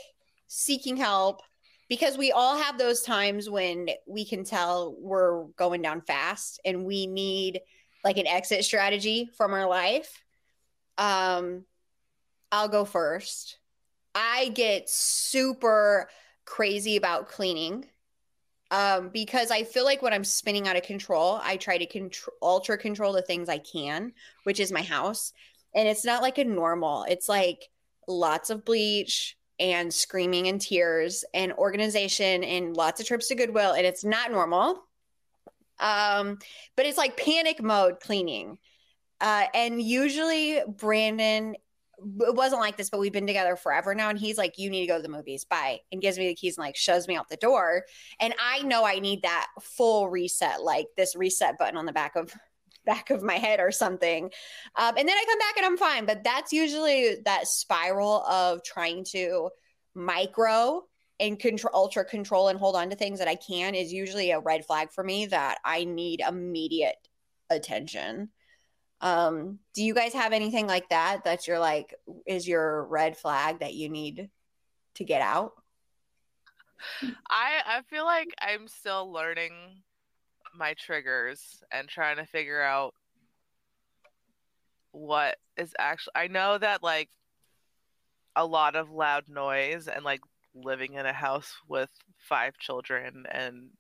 [0.49, 1.43] seeking help
[1.88, 6.85] because we all have those times when we can tell we're going down fast and
[6.85, 7.61] we need
[8.05, 10.23] like an exit strategy from our life.
[10.99, 11.65] Um,
[12.51, 13.59] I'll go first.
[14.15, 16.09] I get super
[16.53, 17.87] crazy about cleaning
[18.71, 22.35] um, because I feel like when I'm spinning out of control, I try to control,
[22.43, 24.12] ultra control the things I can,
[24.45, 25.33] which is my house.
[25.75, 27.71] And it's not like a normal, it's like
[28.07, 33.73] lots of bleach, and screaming and tears and organization and lots of trips to Goodwill.
[33.73, 34.83] And it's not normal.
[35.79, 36.38] Um,
[36.77, 38.59] but it's like panic mode cleaning.
[39.21, 41.55] Uh, and usually Brandon
[42.21, 44.09] it wasn't like this, but we've been together forever now.
[44.09, 45.45] And he's like, You need to go to the movies.
[45.45, 45.81] Bye.
[45.91, 47.85] And gives me the keys and like shows me out the door.
[48.21, 52.17] And I know I need that full reset, like this reset button on the back
[52.17, 52.35] of
[52.85, 54.25] back of my head or something.
[54.75, 56.05] Um, and then I come back and I'm fine.
[56.05, 59.51] But that's usually that spiral of trying to
[59.95, 60.83] micro
[61.21, 64.41] and control ultra control and hold on to things that I can is usually a
[64.41, 66.97] red flag for me that I need immediate
[67.49, 68.31] attention.
[69.03, 73.59] Um, do you guys have anything like that that you're like is your red flag
[73.59, 74.31] that you need
[74.95, 75.53] to get out?
[77.29, 79.53] I I feel like I'm still learning
[80.55, 82.95] my triggers and trying to figure out
[84.93, 87.09] what is actually I know that like
[88.37, 90.21] a lot of loud noise and like
[90.55, 93.71] living in a house with five children and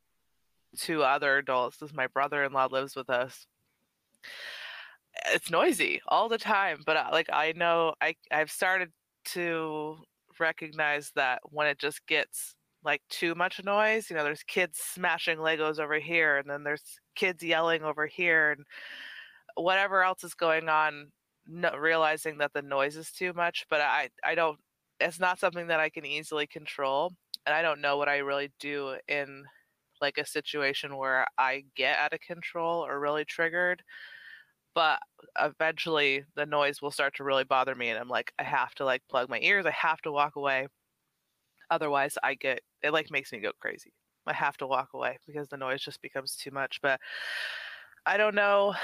[0.76, 3.46] two other adults as my brother-in-law lives with us
[5.26, 8.90] it's noisy all the time but uh, like i know i i've started
[9.24, 9.96] to
[10.40, 15.38] recognize that when it just gets like too much noise you know there's kids smashing
[15.38, 18.64] legos over here and then there's kids yelling over here and
[19.56, 21.10] whatever else is going on
[21.78, 24.58] realizing that the noise is too much but i i don't
[25.00, 27.12] it's not something that i can easily control
[27.46, 29.44] and i don't know what i really do in
[30.00, 33.82] like a situation where i get out of control or really triggered
[34.74, 34.98] but
[35.38, 38.84] eventually the noise will start to really bother me and i'm like i have to
[38.84, 40.66] like plug my ears i have to walk away.
[41.70, 43.92] Otherwise i get it like makes me go crazy.
[44.26, 47.00] I have to walk away because the noise just becomes too much but
[48.06, 48.74] i don't know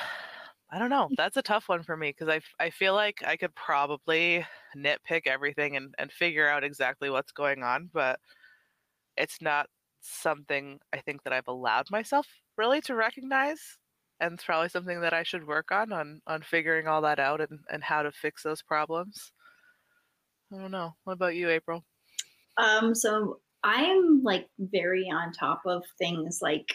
[0.71, 3.37] i don't know that's a tough one for me because I, I feel like i
[3.37, 4.47] could probably
[4.77, 8.19] nitpick everything and, and figure out exactly what's going on but
[9.17, 9.69] it's not
[10.01, 13.79] something i think that i've allowed myself really to recognize
[14.21, 17.41] and it's probably something that I should work on on on figuring all that out
[17.41, 19.33] and and how to fix those problems.
[20.53, 20.95] I don't know.
[21.05, 21.85] What about you, April?
[22.57, 26.75] Um, so I'm like very on top of things like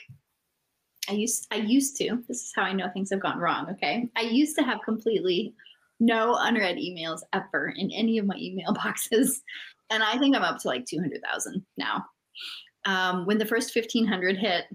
[1.09, 2.23] I used I used to.
[2.27, 4.07] This is how I know things have gone wrong, okay?
[4.15, 5.53] I used to have completely
[5.99, 9.41] no unread emails ever in any of my email boxes.
[9.89, 12.05] And I think I'm up to like 200,000 now.
[12.85, 14.65] Um, when the first 1500 hit,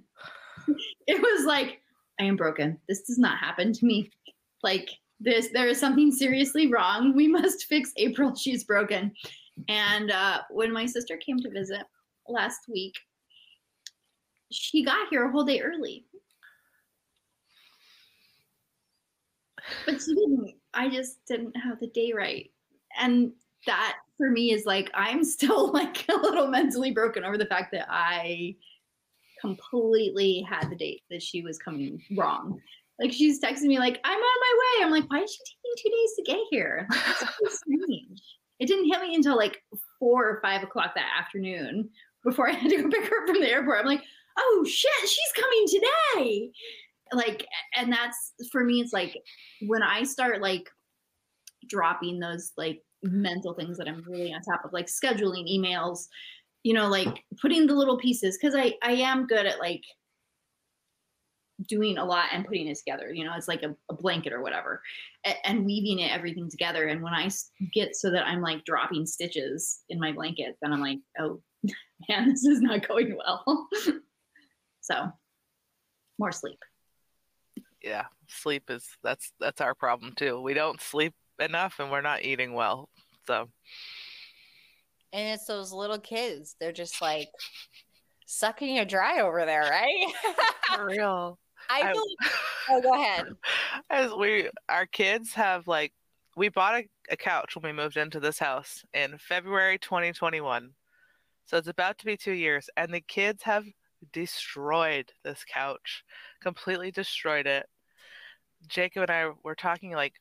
[1.07, 1.81] it was like
[2.21, 2.79] I am broken.
[2.89, 4.11] This does not happen to me.
[4.65, 7.15] Like this, there is something seriously wrong.
[7.15, 8.35] We must fix April.
[8.37, 9.13] She's broken.
[9.69, 11.83] And uh, when my sister came to visit
[12.29, 12.95] last week,
[14.51, 16.07] she got here a whole day early.
[19.87, 20.55] But she didn't.
[20.75, 22.51] I just didn't have the day right.
[22.99, 23.31] And
[23.67, 27.73] that for me is like, I'm still like a little mentally broken over the fact
[27.73, 28.57] that I
[29.41, 32.61] completely had the date that she was coming wrong.
[33.01, 34.85] Like she's texting me like, I'm on my way.
[34.85, 36.89] I'm like, why is she taking two days to get here?
[37.19, 38.23] So strange.
[38.59, 39.63] It didn't hit me until like
[40.01, 41.91] four or five o'clock that afternoon
[42.25, 43.81] before I had to go pick her up from the airport.
[43.81, 44.03] I'm like,
[44.39, 46.51] oh shit, she's coming today.
[47.13, 47.47] Like,
[47.77, 49.17] and that's for me, it's like
[49.63, 50.69] when I start like
[51.69, 56.07] dropping those like mental things that I'm really on top of, like scheduling emails,
[56.63, 59.83] you know like putting the little pieces because i i am good at like
[61.67, 64.43] doing a lot and putting it together you know it's like a, a blanket or
[64.43, 64.81] whatever
[65.25, 67.29] and, and, weaving it everything together and when i
[67.73, 71.41] get so that i'm like dropping stitches in my blanket then i'm like oh
[72.09, 73.69] man this is not going well.
[74.89, 75.13] So
[76.19, 76.59] more sleep.
[77.83, 80.41] Yeah sleep is that's that's our problem too.
[80.41, 82.89] We don't sleep enough and we're not eating well
[83.27, 83.49] so
[85.13, 86.57] and it's those little kids.
[86.61, 87.29] They're just like
[88.27, 90.13] sucking you dry over there, right?
[90.77, 91.39] For real.
[91.71, 92.03] I feel
[92.71, 93.27] oh go ahead.
[93.91, 95.93] As we our kids have like
[96.37, 100.71] we bought a, a couch when we moved into this house in February 2021.
[101.47, 103.65] So it's about to be two years, and the kids have
[104.13, 106.05] destroyed this couch,
[106.43, 107.67] completely destroyed it.
[108.69, 110.15] Jacob and I were talking like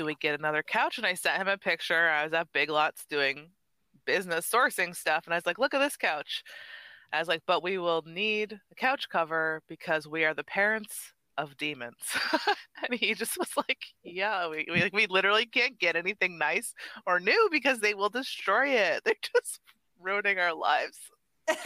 [0.00, 0.96] do we get another couch?
[0.96, 2.08] And I sent him a picture.
[2.08, 3.50] I was at Big Lots doing
[4.06, 5.26] business sourcing stuff.
[5.26, 6.42] And I was like, look at this couch.
[7.12, 11.12] I was like, but we will need a couch cover because we are the parents
[11.36, 11.98] of demons.
[12.88, 16.72] and he just was like, yeah, we, we, we literally can't get anything nice
[17.06, 19.02] or new because they will destroy it.
[19.04, 19.60] They're just
[20.00, 20.96] ruining our lives.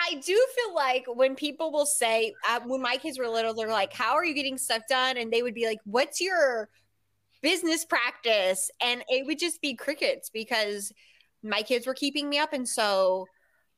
[0.00, 3.68] I do feel like when people will say, uh, when my kids were little, they're
[3.68, 5.16] like, How are you getting stuff done?
[5.16, 6.68] And they would be like, What's your
[7.42, 8.70] business practice?
[8.80, 10.92] And it would just be crickets because
[11.42, 12.52] my kids were keeping me up.
[12.52, 13.26] And so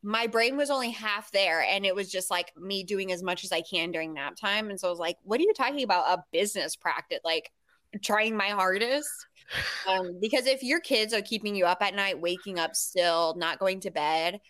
[0.02, 1.62] my brain was only half there.
[1.62, 4.70] And it was just like me doing as much as I can during nap time.
[4.70, 6.18] And so I was like, What are you talking about?
[6.18, 7.20] A business practice?
[7.24, 7.50] Like,
[8.02, 9.08] trying my hardest.
[9.86, 13.58] Um, because if your kids are keeping you up at night, waking up still, not
[13.58, 14.40] going to bed,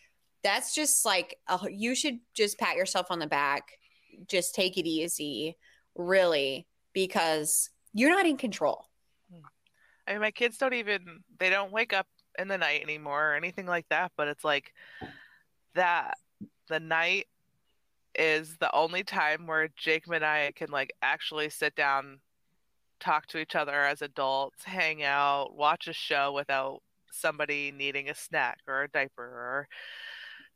[0.45, 3.79] that's just like a, you should just pat yourself on the back.
[4.29, 5.57] Just take it easy
[5.97, 8.87] really because you're not in control.
[10.07, 12.07] I mean, my kids don't even they don't wake up
[12.39, 14.73] in the night anymore or anything like that but it's like
[15.75, 16.15] that
[16.69, 17.27] the night
[18.15, 22.21] is the only time where jake and I can like actually sit down,
[23.01, 26.81] talk to each other as adults, hang out, watch a show without
[27.11, 29.69] somebody needing a snack or a diaper or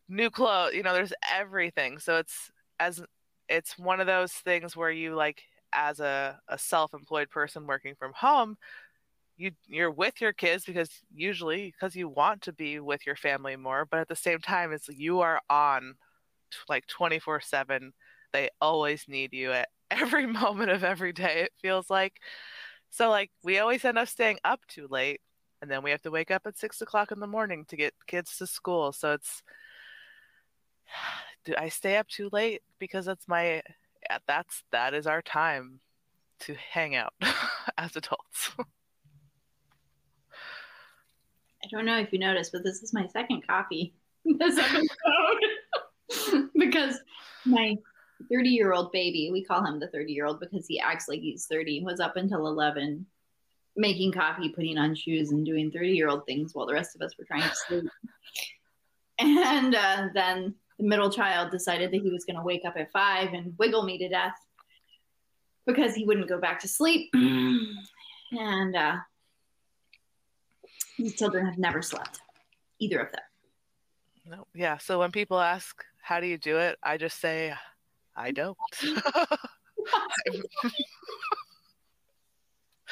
[0.08, 0.74] new clothes.
[0.74, 1.98] You know, there's everything.
[1.98, 2.50] So it's
[2.80, 3.02] as
[3.48, 5.42] it's one of those things where you like
[5.72, 8.56] as a, a self-employed person working from home
[9.38, 13.56] you you're with your kids because usually because you want to be with your family
[13.56, 15.94] more but at the same time it's you are on
[16.68, 17.92] like 24 7
[18.32, 22.14] they always need you at every moment of every day it feels like
[22.90, 25.20] so like we always end up staying up too late
[25.62, 27.94] and then we have to wake up at six o'clock in the morning to get
[28.06, 29.42] kids to school so it's
[31.44, 32.62] do i stay up too late?
[32.78, 33.62] Because that's my
[34.26, 35.80] that's that is our time
[36.40, 37.12] to hang out
[37.78, 38.50] as adults.
[41.64, 43.92] I don't know if you noticed, but this is my second coffee
[44.38, 44.88] this episode.
[46.54, 47.00] Because
[47.44, 47.76] my
[48.30, 51.20] 30 year old baby, we call him the 30 year old because he acts like
[51.20, 53.06] he's 30, was up until 11
[53.76, 57.02] making coffee, putting on shoes, and doing 30 year old things while the rest of
[57.02, 57.84] us were trying to sleep.
[59.18, 62.90] and uh, then the middle child decided that he was going to wake up at
[62.92, 64.36] five and wiggle me to death
[65.66, 67.10] because he wouldn't go back to sleep.
[67.14, 68.96] and uh,
[70.98, 72.20] these children have never slept,
[72.78, 73.22] either of them.
[74.26, 74.78] No, yeah.
[74.78, 76.78] So when people ask, how do you do it?
[76.82, 77.54] I just say,
[78.14, 78.56] I don't.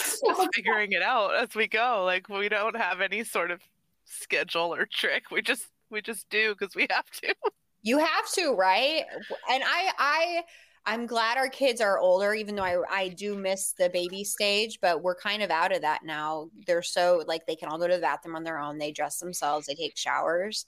[0.07, 2.05] just figuring it out as we go.
[2.05, 3.61] Like we don't have any sort of
[4.05, 5.31] schedule or trick.
[5.31, 7.35] We just we just do because we have to.
[7.87, 9.05] You have to, right?
[9.49, 10.43] And I I
[10.87, 14.81] I'm glad our kids are older, even though I, I do miss the baby stage,
[14.83, 16.51] but we're kind of out of that now.
[16.67, 18.79] They're so like they can all go to the bathroom on their own.
[18.79, 20.67] They dress themselves, they take showers.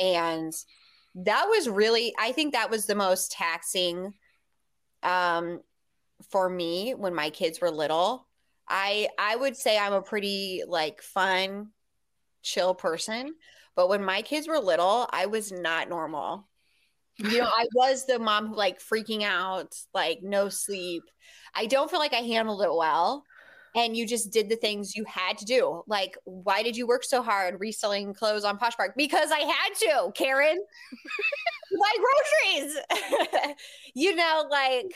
[0.00, 0.52] And
[1.14, 4.14] that was really, I think that was the most taxing
[5.04, 5.60] um,
[6.30, 8.26] for me when my kids were little.
[8.68, 11.68] I I would say I'm a pretty like fun,
[12.42, 13.36] chill person.
[13.76, 16.48] But when my kids were little, I was not normal
[17.18, 21.02] you know, I was the mom who like freaking out, like no sleep.
[21.54, 23.24] I don't feel like I handled it well.
[23.74, 25.82] And you just did the things you had to do.
[25.86, 28.92] Like, why did you work so hard reselling clothes on Poshmark?
[28.96, 30.58] Because I had to, Karen.
[31.78, 32.78] Buy groceries.
[33.94, 34.92] you know, like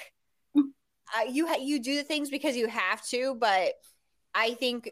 [0.56, 3.36] uh, you ha- you do the things because you have to.
[3.38, 3.72] But
[4.34, 4.90] I think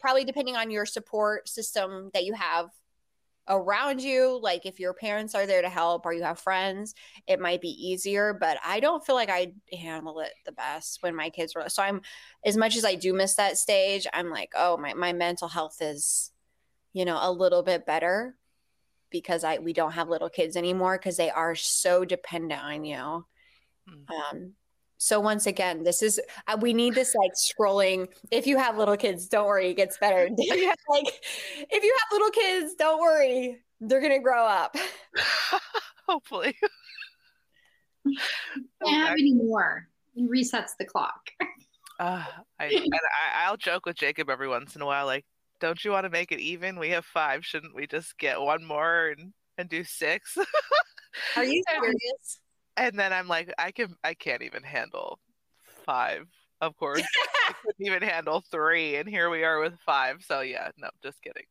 [0.00, 2.70] probably depending on your support system that you have
[3.48, 6.94] around you like if your parents are there to help or you have friends
[7.26, 11.14] it might be easier but i don't feel like i handle it the best when
[11.14, 12.00] my kids were so i'm
[12.44, 15.78] as much as i do miss that stage i'm like oh my, my mental health
[15.80, 16.30] is
[16.92, 18.36] you know a little bit better
[19.10, 23.24] because i we don't have little kids anymore because they are so dependent on you
[23.88, 24.10] mm.
[24.10, 24.52] um
[24.98, 28.08] so once again, this is uh, we need this like scrolling.
[28.32, 30.28] If you have little kids, don't worry, it gets better.
[30.36, 31.06] If you have, like
[31.70, 34.76] if you have little kids, don't worry, they're gonna grow up.
[36.08, 36.56] Hopefully.
[38.84, 39.86] Can't have any more.
[40.18, 41.30] resets the clock.
[42.00, 42.24] Uh,
[42.58, 45.24] I, and I I'll joke with Jacob every once in a while, like,
[45.60, 46.78] don't you want to make it even?
[46.78, 47.44] We have five.
[47.44, 50.36] Shouldn't we just get one more and and do six?
[51.36, 52.40] Are you serious?
[52.78, 55.18] And then I'm like, I can I can't even handle
[55.84, 56.26] five.
[56.60, 60.24] Of course, I couldn't even handle three, and here we are with five.
[60.26, 61.44] So yeah, no, just kidding.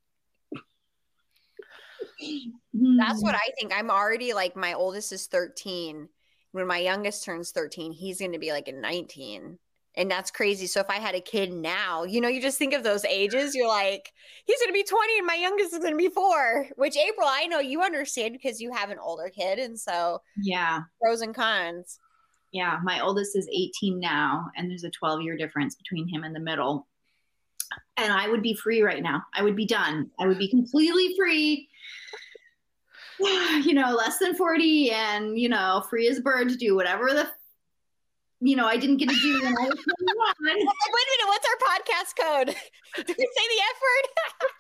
[3.00, 3.74] That's what I think.
[3.76, 6.10] I'm already like my oldest is 13.
[6.52, 9.60] When my youngest turns 13, he's going to be like a 19
[9.98, 10.68] and that's crazy.
[10.68, 13.56] So if I had a kid now, you know, you just think of those ages,
[13.56, 14.14] you're like,
[14.46, 17.28] he's going to be 20 and my youngest is going to be 4, which April,
[17.28, 20.82] I know you understand because you have an older kid and so Yeah.
[21.02, 22.00] Pros and cons.
[22.54, 26.36] Yeah, my oldest is 18 now and there's a 12 year difference between him and
[26.36, 26.88] the middle.
[27.98, 29.24] And I would be free right now.
[29.34, 30.12] I would be done.
[30.20, 31.68] I would be completely free.
[33.20, 37.16] You know, less than 40 and, you know, free as a bird to do whatever
[37.16, 37.28] the
[38.40, 40.34] you know, I didn't get to do when I was 21.
[40.42, 42.56] Wait a minute, what's our podcast code?
[42.96, 44.52] Did we say the F word?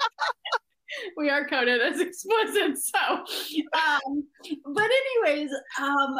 [1.17, 2.78] we are coded as explicit.
[2.78, 4.28] So, um,
[4.73, 4.89] but
[5.23, 6.15] anyways, um,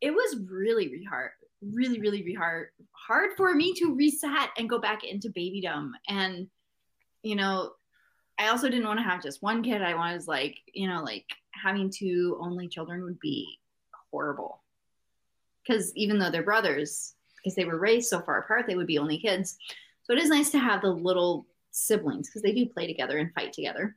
[0.00, 4.70] it was really, really hard, really, really, really hard, hard for me to reset and
[4.70, 5.90] go back into babydom.
[6.08, 6.48] And,
[7.22, 7.72] you know,
[8.38, 9.82] I also didn't want to have just one kid.
[9.82, 13.58] I was like, you know, like having two only children would be
[14.10, 14.59] horrible
[15.62, 18.98] because even though they're brothers, because they were raised so far apart, they would be
[18.98, 19.56] only kids.
[20.04, 23.32] So it is nice to have the little siblings because they do play together and
[23.34, 23.96] fight together.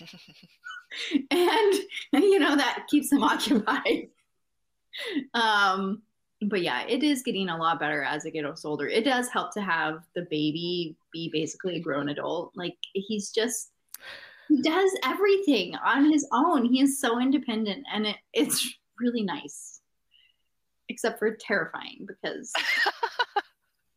[1.30, 1.74] and,
[2.12, 4.08] you know, that keeps them occupied.
[5.34, 6.02] um,
[6.42, 8.86] but yeah, it is getting a lot better as it gets older.
[8.86, 12.52] It does help to have the baby be basically a grown adult.
[12.54, 13.70] Like he's just
[14.48, 16.64] he does everything on his own.
[16.64, 19.77] He is so independent, and it, it's really nice,
[20.98, 22.52] except for terrifying because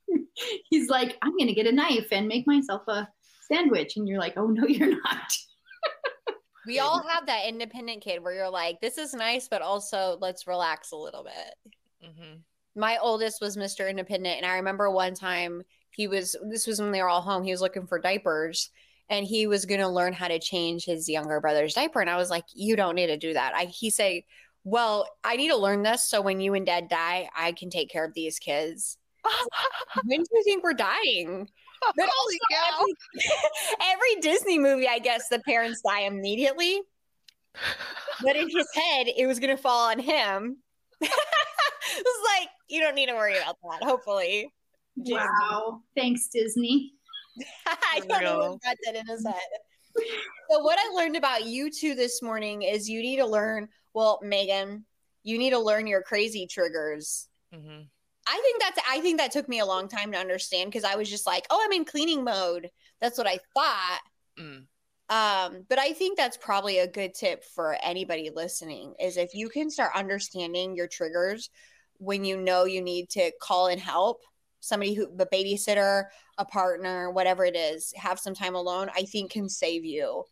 [0.70, 3.08] he's like, I'm gonna get a knife and make myself a
[3.52, 5.34] sandwich, and you're like, oh no, you're not.
[6.68, 10.46] we all have that independent kid where you're like, this is nice, but also let's
[10.46, 11.74] relax a little bit.
[12.08, 12.36] Mm-hmm.
[12.76, 13.90] My oldest was Mr.
[13.90, 16.36] Independent, and I remember one time he was.
[16.50, 17.44] This was when they were all home.
[17.44, 18.70] He was looking for diapers,
[19.10, 22.00] and he was going to learn how to change his younger brother's diaper.
[22.00, 24.22] And I was like, "You don't need to do that." I he said,
[24.64, 27.90] "Well, I need to learn this so when you and Dad die, I can take
[27.90, 28.98] care of these kids."
[30.06, 31.50] when do you think we're dying?
[31.96, 32.38] But also,
[32.78, 32.94] every,
[33.92, 36.80] every Disney movie, I guess the parents die immediately.
[38.22, 40.58] But in his head, it was going to fall on him.
[41.02, 43.84] it's like you don't need to worry about that.
[43.84, 44.54] Hopefully.
[44.96, 45.82] Wow.
[45.96, 46.94] Thanks, Disney.
[47.66, 49.36] I don't know what got that in his head.
[50.50, 53.68] So what I learned about you two this morning is you need to learn.
[53.94, 54.86] Well, Megan,
[55.24, 57.28] you need to learn your crazy triggers.
[57.54, 57.82] Mm-hmm.
[58.28, 58.80] I think that's.
[58.90, 61.46] I think that took me a long time to understand because I was just like,
[61.50, 62.70] "Oh, I'm in cleaning mode."
[63.02, 64.02] That's what I thought.
[64.40, 64.66] Mm.
[65.10, 69.50] Um, but I think that's probably a good tip for anybody listening is if you
[69.50, 71.50] can start understanding your triggers
[71.98, 74.22] when you know you need to call in help,
[74.62, 76.06] somebody who the babysitter,
[76.38, 80.24] a partner, whatever it is, have some time alone, I think can save you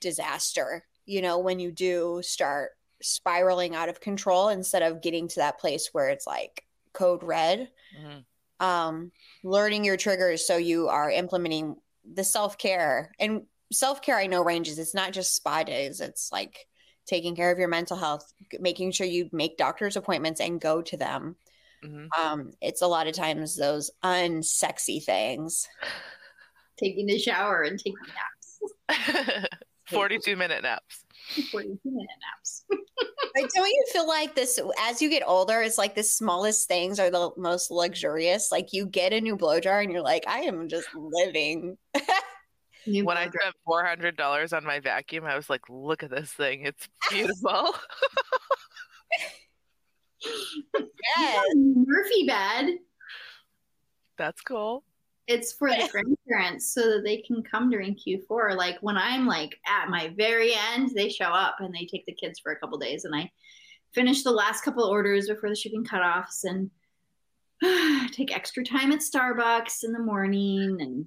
[0.00, 0.84] disaster.
[1.06, 5.58] You know, when you do start spiraling out of control instead of getting to that
[5.58, 7.70] place where it's like code red.
[7.98, 8.18] Mm-hmm.
[8.58, 9.12] Um,
[9.44, 11.76] learning your triggers so you are implementing
[12.10, 13.42] the self care and
[13.72, 14.78] self care, I know ranges.
[14.78, 16.00] It's not just spa days.
[16.00, 16.66] It's like
[17.06, 20.96] taking care of your mental health, making sure you make doctor's appointments and go to
[20.96, 21.36] them.
[21.84, 22.20] Mm-hmm.
[22.20, 25.68] Um, it's a lot of times those unsexy things.
[26.78, 27.96] Taking a shower and taking
[28.90, 29.48] naps.
[29.88, 31.04] 42 minute naps.
[31.50, 32.64] 42 minute naps.
[32.70, 36.98] but don't you feel like this as you get older, it's like the smallest things
[36.98, 38.50] are the most luxurious?
[38.50, 41.76] Like you get a new blow jar and you're like, I am just living.
[42.86, 46.10] New when I spent four hundred dollars on my vacuum, I was like, "Look at
[46.10, 46.64] this thing!
[46.64, 47.74] It's beautiful."
[51.16, 51.44] yes.
[51.56, 52.78] Murphy bed.
[54.18, 54.84] That's cool.
[55.28, 58.56] It's for the grandparents so that they can come during Q4.
[58.56, 62.12] Like when I'm like at my very end, they show up and they take the
[62.12, 63.30] kids for a couple days, and I
[63.92, 66.70] finish the last couple orders before the shipping cutoffs and
[68.12, 71.06] take extra time at Starbucks in the morning and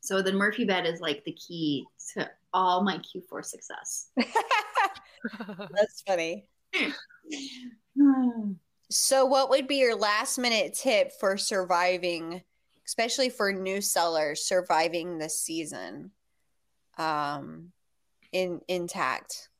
[0.00, 4.10] so the Murphy bed is like the key to all my Q4 success.
[5.74, 6.48] That's funny.
[8.90, 12.42] so, what would be your last minute tip for surviving,
[12.88, 16.10] especially for new sellers surviving this season
[16.98, 17.70] um,
[18.32, 19.50] in intact?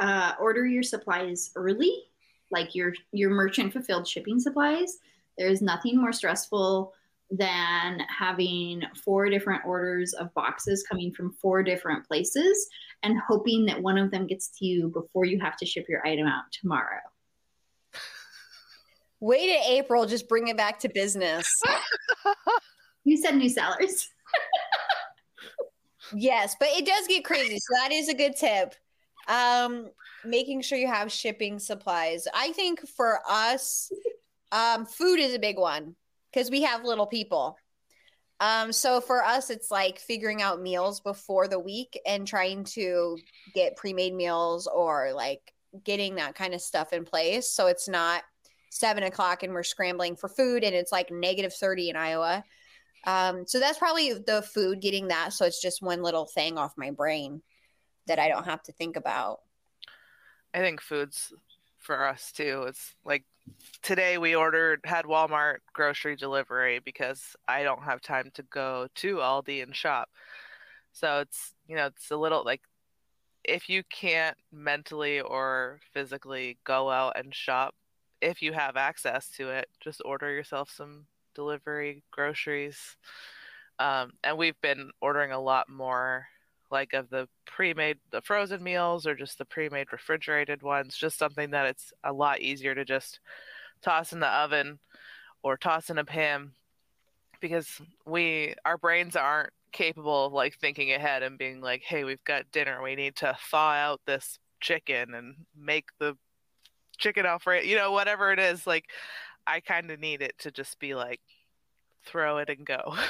[0.00, 2.04] Uh, order your supplies early,
[2.50, 4.98] like your your merchant fulfilled shipping supplies
[5.38, 6.92] there's nothing more stressful
[7.30, 12.68] than having four different orders of boxes coming from four different places
[13.02, 16.04] and hoping that one of them gets to you before you have to ship your
[16.06, 17.00] item out tomorrow.
[19.20, 21.52] Wait to April, just bring it back to business.
[23.04, 24.08] you said new sellers.
[26.14, 27.58] yes, but it does get crazy.
[27.58, 28.74] So that is a good tip.
[29.26, 29.90] Um,
[30.24, 32.26] making sure you have shipping supplies.
[32.32, 33.90] I think for us,
[34.52, 35.96] um, food is a big one
[36.32, 37.56] because we have little people.
[38.40, 43.18] Um, so for us, it's like figuring out meals before the week and trying to
[43.54, 45.40] get pre-made meals or like
[45.84, 47.50] getting that kind of stuff in place.
[47.50, 48.22] So it's not
[48.70, 52.44] seven o'clock and we're scrambling for food and it's like negative 30 in Iowa.
[53.04, 55.32] Um, so that's probably the food getting that.
[55.32, 57.42] So it's just one little thing off my brain
[58.06, 59.40] that I don't have to think about.
[60.52, 61.32] I think food's
[61.78, 62.64] for us too.
[62.68, 63.24] It's like
[63.82, 69.16] today we ordered had Walmart grocery delivery because I don't have time to go to
[69.16, 70.08] Aldi and shop.
[70.92, 72.62] So it's you know it's a little like
[73.44, 77.74] if you can't mentally or physically go out and shop,
[78.20, 82.96] if you have access to it, just order yourself some delivery groceries.
[83.78, 86.26] Um, and we've been ordering a lot more
[86.70, 91.50] like of the pre-made the frozen meals or just the pre-made refrigerated ones just something
[91.50, 93.20] that it's a lot easier to just
[93.80, 94.78] toss in the oven
[95.42, 96.50] or toss in a pan
[97.40, 102.24] because we our brains aren't capable of like thinking ahead and being like, hey, we've
[102.24, 102.82] got dinner.
[102.82, 106.16] We need to thaw out this chicken and make the
[106.98, 108.66] chicken alfredo, you know, whatever it is.
[108.66, 108.86] Like,
[109.46, 111.20] I kind of need it to just be like,
[112.04, 112.96] throw it and go.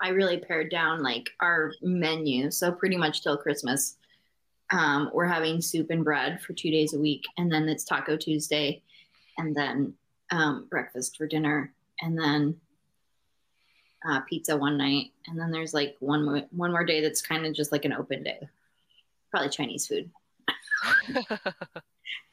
[0.00, 2.50] I really pared down like our menu.
[2.50, 3.96] So pretty much till Christmas,
[4.70, 8.16] um, we're having soup and bread for two days a week, and then it's Taco
[8.16, 8.82] Tuesday,
[9.38, 9.94] and then
[10.30, 12.56] um, breakfast for dinner, and then
[14.08, 17.46] uh, pizza one night, and then there's like one more, one more day that's kind
[17.46, 18.40] of just like an open day,
[19.30, 20.10] probably Chinese food.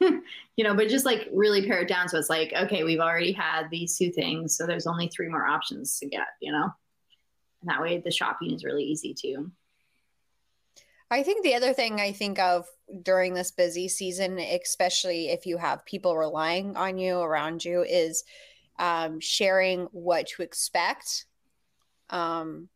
[0.00, 2.08] you know, but just like really pare it down.
[2.08, 5.46] So it's like, okay, we've already had these two things, so there's only three more
[5.46, 6.28] options to get.
[6.40, 6.70] You know,
[7.60, 9.50] and that way the shopping is really easy too.
[11.10, 12.66] I think the other thing I think of
[13.02, 18.24] during this busy season, especially if you have people relying on you around you, is
[18.78, 21.26] um, sharing what to expect
[22.10, 22.68] um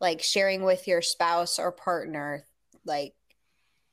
[0.00, 2.44] like sharing with your spouse or partner
[2.84, 3.14] like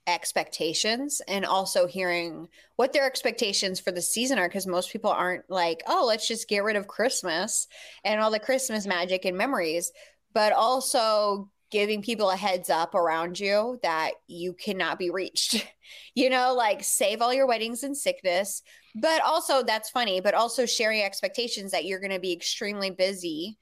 [0.08, 2.48] expectations and also hearing
[2.78, 6.48] what their expectations for the season are because most people aren't like oh let's just
[6.48, 7.68] get rid of christmas
[8.06, 9.92] and all the christmas magic and memories
[10.34, 15.66] but also giving people a heads up around you that you cannot be reached.
[16.16, 18.62] You know like save all your weddings and sickness
[18.94, 23.58] but also that's funny but also sharing expectations that you're going to be extremely busy.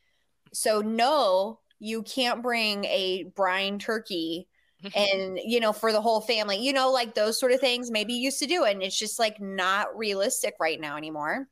[0.52, 4.48] So no, you can't bring a brine turkey
[4.96, 8.14] and you know for the whole family you know like those sort of things maybe
[8.14, 11.48] you used to do it and it's just like not realistic right now anymore.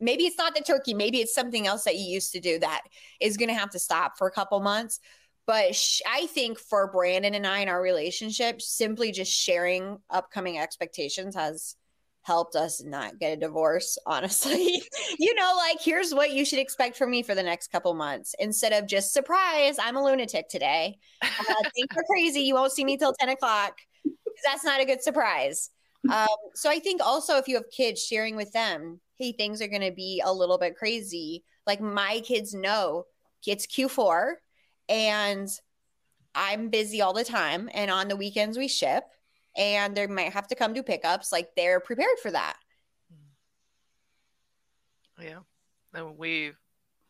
[0.00, 2.82] Maybe it's not the turkey maybe it's something else that you used to do that
[3.20, 4.98] is going to have to stop for a couple months
[5.46, 10.58] but sh- i think for brandon and i in our relationship simply just sharing upcoming
[10.58, 11.76] expectations has
[12.22, 14.82] helped us not get a divorce, honestly.
[15.18, 18.34] you know, like here's what you should expect from me for the next couple months
[18.38, 20.98] instead of just surprise, I'm a lunatic today.
[21.20, 21.28] Uh,
[21.74, 22.40] things are crazy.
[22.40, 23.76] You won't see me till 10 o'clock.
[24.44, 25.70] That's not a good surprise.
[26.10, 29.68] Um, so I think also if you have kids sharing with them, hey, things are
[29.68, 31.44] going to be a little bit crazy.
[31.66, 33.04] Like my kids know
[33.46, 34.34] it's Q4
[34.88, 35.48] and
[36.34, 37.68] I'm busy all the time.
[37.72, 39.04] And on the weekends we ship
[39.56, 41.32] and they might have to come do pickups.
[41.32, 42.56] Like they're prepared for that.
[45.20, 45.24] Mm.
[45.24, 45.38] Yeah.
[45.94, 46.52] And we,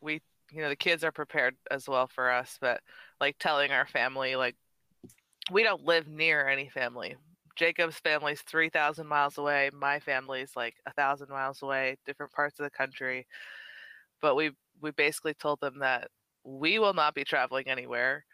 [0.01, 0.21] we,
[0.51, 2.81] you know, the kids are prepared as well for us, but
[3.21, 4.55] like telling our family, like,
[5.51, 7.15] we don't live near any family.
[7.55, 9.69] Jacob's family's 3,000 miles away.
[9.73, 13.27] My family's like a thousand miles away, different parts of the country.
[14.21, 16.09] But we, we basically told them that
[16.43, 18.25] we will not be traveling anywhere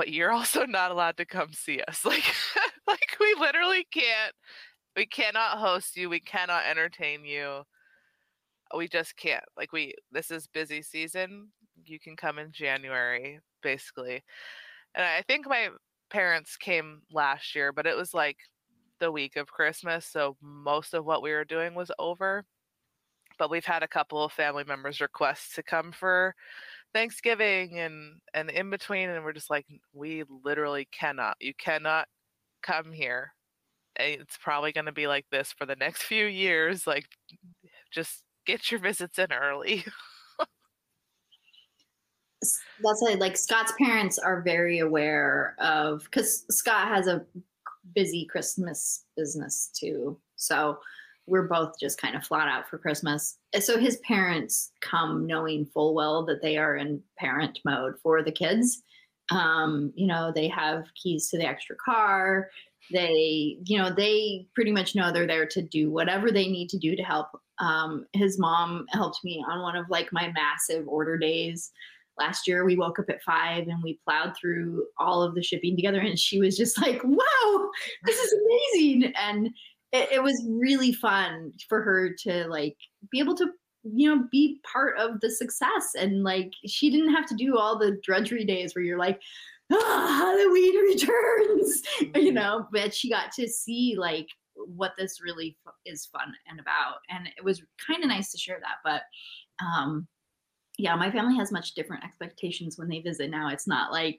[0.00, 2.04] but you're also not allowed to come see us.
[2.06, 2.24] Like
[3.10, 4.34] like we literally can't
[4.96, 7.62] we cannot host you, we cannot entertain you.
[8.76, 9.44] We just can't.
[9.56, 11.48] Like we this is busy season.
[11.84, 14.22] You can come in January basically.
[14.94, 15.68] And I think my
[16.10, 18.38] parents came last year, but it was like
[19.00, 22.44] the week of Christmas, so most of what we were doing was over.
[23.38, 26.34] But we've had a couple of family members request to come for
[26.94, 31.36] Thanksgiving and and in between, and we're just like, we literally cannot.
[31.40, 32.08] You cannot
[32.62, 33.32] come here.
[33.98, 36.86] Eh, it's probably going to be like this for the next few years.
[36.86, 37.06] Like,
[37.92, 39.84] just get your visits in early.
[42.82, 43.18] That's it.
[43.18, 47.24] Like Scott's parents are very aware of because Scott has a
[47.94, 50.18] busy Christmas business too.
[50.36, 50.78] So
[51.26, 53.38] we're both just kind of flat out for Christmas.
[53.52, 58.22] Eh, so his parents come knowing full well that they are in parent mode for
[58.22, 58.82] the kids.
[59.30, 62.50] Um, you know, they have keys to the extra car.
[62.92, 66.78] They, you know, they pretty much know they're there to do whatever they need to
[66.78, 67.28] do to help.
[67.58, 71.70] Um, his mom helped me on one of like my massive order days
[72.20, 75.74] last year we woke up at five and we plowed through all of the shipping
[75.74, 77.70] together and she was just like wow
[78.04, 79.46] this is amazing and
[79.92, 82.76] it, it was really fun for her to like
[83.10, 83.48] be able to
[83.82, 85.92] you know be part of the success.
[85.98, 89.20] And like she didn't have to do all the drudgery days where you're like
[89.72, 91.82] ah, halloween returns
[92.16, 94.26] you know but she got to see like
[94.56, 95.56] what this really
[95.86, 96.96] is fun and about.
[97.08, 99.02] And it was kind of nice to share that but
[99.64, 100.06] um
[100.78, 103.48] yeah my family has much different expectations when they visit now.
[103.48, 104.18] It's not like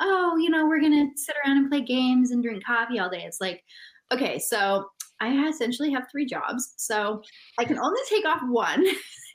[0.00, 3.24] oh you know we're gonna sit around and play games and drink coffee all day.
[3.24, 3.64] It's like
[4.12, 4.86] okay so
[5.22, 6.74] I essentially have three jobs.
[6.76, 7.22] So
[7.58, 8.84] I can only take off one.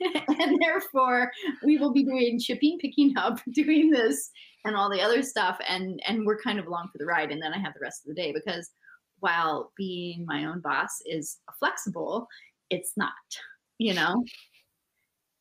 [0.40, 1.30] and therefore,
[1.64, 4.30] we will be doing shipping, picking up, doing this,
[4.64, 5.58] and all the other stuff.
[5.66, 7.32] And, and we're kind of along for the ride.
[7.32, 8.70] And then I have the rest of the day because
[9.20, 12.28] while being my own boss is flexible,
[12.70, 13.12] it's not,
[13.78, 14.24] you know?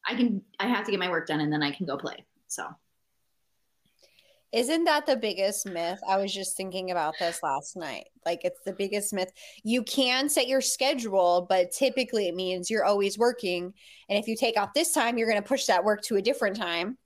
[0.07, 2.25] I can, I have to get my work done and then I can go play.
[2.47, 2.65] So
[4.53, 5.99] isn't that the biggest myth?
[6.07, 8.05] I was just thinking about this last night.
[8.25, 9.31] Like, it's the biggest myth.
[9.63, 13.73] You can set your schedule, but typically it means you're always working.
[14.09, 16.21] And if you take off this time, you're going to push that work to a
[16.21, 16.97] different time.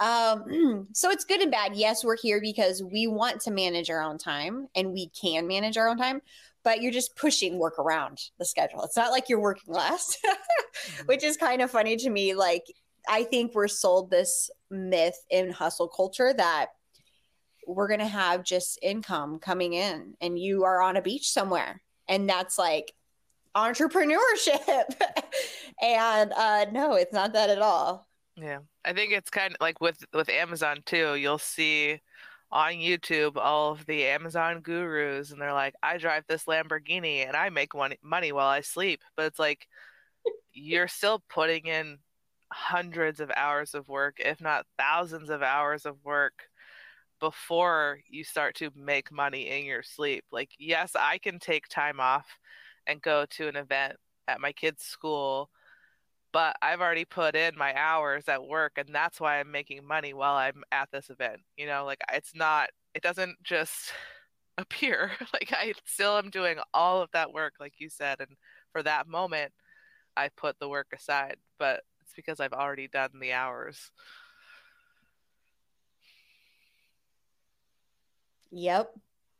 [0.00, 1.76] Um, so it's good and bad.
[1.76, 5.76] Yes, we're here because we want to manage our own time and we can manage
[5.76, 6.20] our own time,
[6.64, 8.82] but you're just pushing work around the schedule.
[8.82, 10.18] It's not like you're working less,
[11.04, 12.34] which is kind of funny to me.
[12.34, 12.64] Like,
[13.08, 16.68] I think we're sold this myth in hustle culture that
[17.74, 21.80] we're going to have just income coming in and you are on a beach somewhere.
[22.08, 22.92] And that's like
[23.54, 24.94] entrepreneurship.
[25.82, 28.08] and uh, no, it's not that at all.
[28.36, 28.58] Yeah.
[28.84, 31.14] I think it's kind of like with with Amazon too.
[31.14, 32.00] You'll see
[32.50, 37.36] on YouTube all of the Amazon gurus and they're like, "I drive this Lamborghini and
[37.36, 39.66] I make money money while I sleep." But it's like
[40.54, 41.98] you're still putting in
[42.52, 46.49] hundreds of hours of work, if not thousands of hours of work
[47.20, 50.24] before you start to make money in your sleep.
[50.32, 52.26] Like, yes, I can take time off
[52.86, 53.96] and go to an event
[54.28, 55.50] at my kid's school,
[56.32, 60.14] but I've already put in my hours at work, and that's why I'm making money
[60.14, 61.40] while I'm at this event.
[61.56, 63.92] You know, like it's not, it doesn't just
[64.58, 65.12] appear.
[65.32, 68.30] Like, I still am doing all of that work, like you said, and
[68.72, 69.52] for that moment,
[70.16, 73.90] I put the work aside, but it's because I've already done the hours.
[78.50, 78.90] Yep.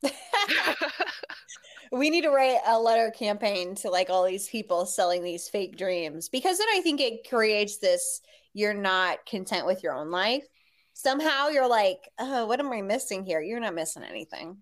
[1.92, 5.76] we need to write a letter campaign to like all these people selling these fake
[5.76, 8.20] dreams because then I think it creates this
[8.52, 10.44] you're not content with your own life.
[10.92, 13.40] Somehow you're like, oh, what am I missing here?
[13.40, 14.56] You're not missing anything.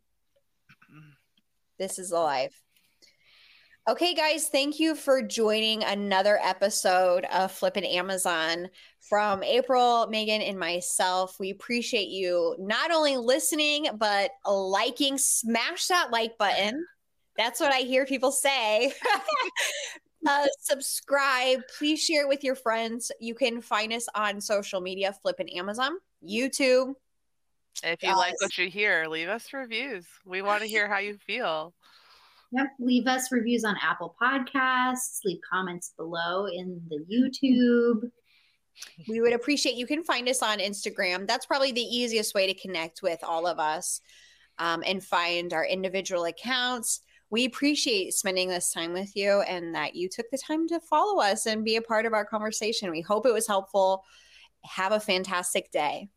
[0.92, 1.12] Mm.
[1.78, 2.61] This is the life.
[3.89, 8.68] Okay, guys, thank you for joining another episode of Flippin' Amazon
[9.01, 11.41] from April, Megan, and myself.
[11.41, 15.16] We appreciate you not only listening, but liking.
[15.16, 16.84] Smash that like button.
[17.39, 18.93] That's what I hear people say.
[20.28, 21.62] uh, subscribe.
[21.78, 23.11] Please share it with your friends.
[23.20, 26.93] You can find us on social media, Flippin' Amazon, YouTube.
[27.82, 30.05] If you uh, like what you hear, leave us reviews.
[30.26, 31.72] We want to hear how you feel.
[32.53, 32.66] Yep.
[32.80, 35.20] Leave us reviews on Apple Podcasts.
[35.24, 38.11] Leave comments below in the YouTube.
[39.09, 41.26] We would appreciate you can find us on Instagram.
[41.26, 44.01] That's probably the easiest way to connect with all of us
[44.59, 47.01] um, and find our individual accounts.
[47.30, 51.20] We appreciate spending this time with you and that you took the time to follow
[51.20, 52.90] us and be a part of our conversation.
[52.90, 54.05] We hope it was helpful.
[54.64, 56.09] Have a fantastic day.